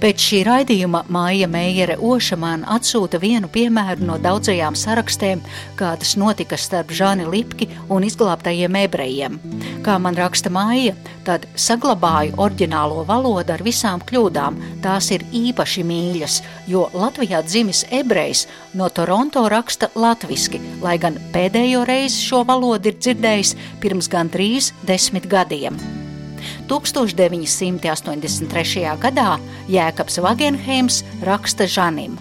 Pēc 0.00 0.22
šī 0.24 0.38
raidījuma 0.46 1.02
Māja 1.12 1.44
Meijere 1.52 1.98
Oša 2.00 2.38
man 2.40 2.62
atsūta 2.64 3.18
vienu 3.20 3.50
piemēru 3.52 4.06
no 4.08 4.14
daudzajām 4.24 4.72
sarakstēm, 4.78 5.42
kādas 5.76 6.14
notika 6.16 6.56
starp 6.56 6.94
Žani 6.96 7.26
Lipki 7.28 7.68
un 7.92 8.06
izglābtajiem 8.08 8.80
ebrejiem. 8.80 9.36
Kā 9.84 9.98
man 10.00 10.16
raksta 10.16 10.48
Māja, 10.48 10.96
tad 11.28 11.44
saglabāju 11.52 12.38
oriģinālo 12.40 13.04
valodu 13.12 13.52
ar 13.52 13.66
visām 13.66 14.00
kļūdām. 14.08 14.56
Tās 14.80 15.12
ir 15.12 15.28
īpaši 15.36 15.84
mīļas, 15.92 16.40
jo 16.72 16.88
Latvijā 16.96 17.44
dzimis 17.44 17.84
ebrejs 17.92 18.46
no 18.72 18.88
Toronto 18.88 19.44
raksta 19.52 19.92
latviski, 20.00 20.64
lai 20.80 20.96
gan 20.96 21.20
pēdējo 21.36 21.84
reizi 21.84 22.24
šo 22.24 22.46
valodu 22.48 22.88
ir 22.88 22.96
dzirdējis 23.04 23.56
pirms 23.84 24.08
gandrīz 24.08 24.72
desmit 24.88 25.28
gadiem. 25.28 25.76
1983. 26.70 28.96
gadā 29.00 29.38
Jēkabs 29.68 30.20
Vagenheims 30.24 31.04
raksta 31.26 31.64
Žanim. 31.66 32.12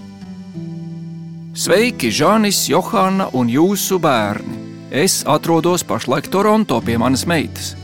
Sveiki, 1.60 2.12
Žanis, 2.14 2.70
Johana 2.70 3.30
un 3.34 3.50
jūsu 3.50 4.00
bērni! 4.00 4.60
Es 4.90 5.24
atrodos 5.28 5.84
pašlaik 5.86 6.28
Toronto 6.34 6.80
pie 6.82 6.98
manas 6.98 7.26
meitas. 7.30 7.76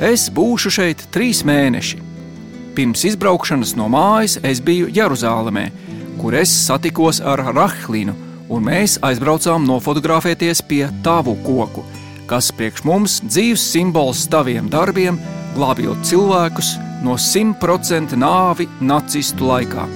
Es 0.00 0.28
būšu 0.32 0.72
šeit 0.74 1.06
trīs 1.14 1.40
mēneši. 1.48 2.00
Pirms 2.76 3.04
izbraukšanas 3.08 3.74
no 3.76 3.88
mājas 3.92 4.38
es 4.44 4.60
biju 4.64 4.90
Jeruzālēmē, 4.92 5.66
kur 6.20 6.36
es 6.36 6.52
satikos 6.52 7.20
ar 7.24 7.40
Rahlinu, 7.52 8.14
un 8.52 8.68
mēs 8.68 8.98
aizbraucām 9.04 9.64
nofotografēties 9.68 10.60
pie 10.68 10.86
tavu 11.04 11.36
koku, 11.44 11.84
kas 12.28 12.52
priekš 12.56 12.84
mums 12.88 13.20
dzīves 13.24 13.64
simbols 13.72 14.26
taviem 14.32 14.68
darbiem 14.72 15.20
glābjot 15.56 16.04
cilvēkus 16.06 16.76
no 17.04 17.18
simtprocenta 17.20 18.16
nāvi 18.16 18.68
nacistu 18.80 19.48
laikā. 19.50 19.88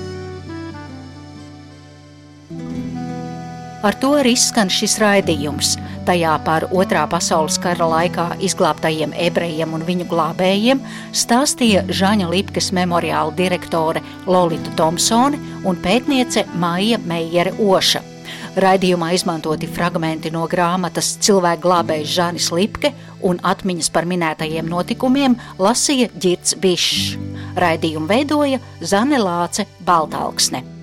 Ar 3.86 3.94
to 4.02 4.16
arī 4.18 4.32
izskan 4.34 4.70
šis 4.72 4.96
raidījums. 4.98 5.76
Tajā 6.06 6.32
par 6.46 6.64
Otrā 6.74 7.04
pasaules 7.10 7.58
kara 7.62 7.86
laikā 7.90 8.24
izglābtajiem 8.48 9.14
ebrejiem 9.26 9.76
un 9.76 9.84
viņu 9.86 10.08
glābējiem 10.10 10.82
stāstīja 11.14 11.84
Žaņa 12.00 12.30
Lipkas 12.32 12.72
memoriāla 12.74 13.34
direktore 13.38 14.02
Lolita 14.26 14.74
Thompsone 14.78 15.38
un 15.66 15.78
pētniece 15.82 16.46
Maija 16.58 16.98
Meijere 17.06 17.54
Oša. 17.62 18.15
Raidījumā 18.56 19.10
izmantoti 19.12 19.68
fragmenti 19.68 20.30
no 20.32 20.46
grāmatas 20.48 21.10
Cilvēku 21.20 21.66
glābējs 21.66 22.14
Žanis 22.14 22.46
Lipke 22.56 22.94
un 23.28 23.36
atmiņas 23.44 23.90
par 23.92 24.08
minētajiem 24.08 24.70
notikumiem 24.72 25.36
lasīja 25.60 26.08
Girts 26.16 26.56
Bišs. 26.62 27.18
Raidījumu 27.60 28.08
veidoja 28.08 28.62
Zane 28.80 29.20
Lāce 29.20 29.68
Baltāksne. 29.84 30.75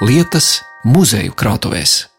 Lietas, 0.00 0.62
muzeju 0.84 1.32
krātuvēs. 1.32 2.15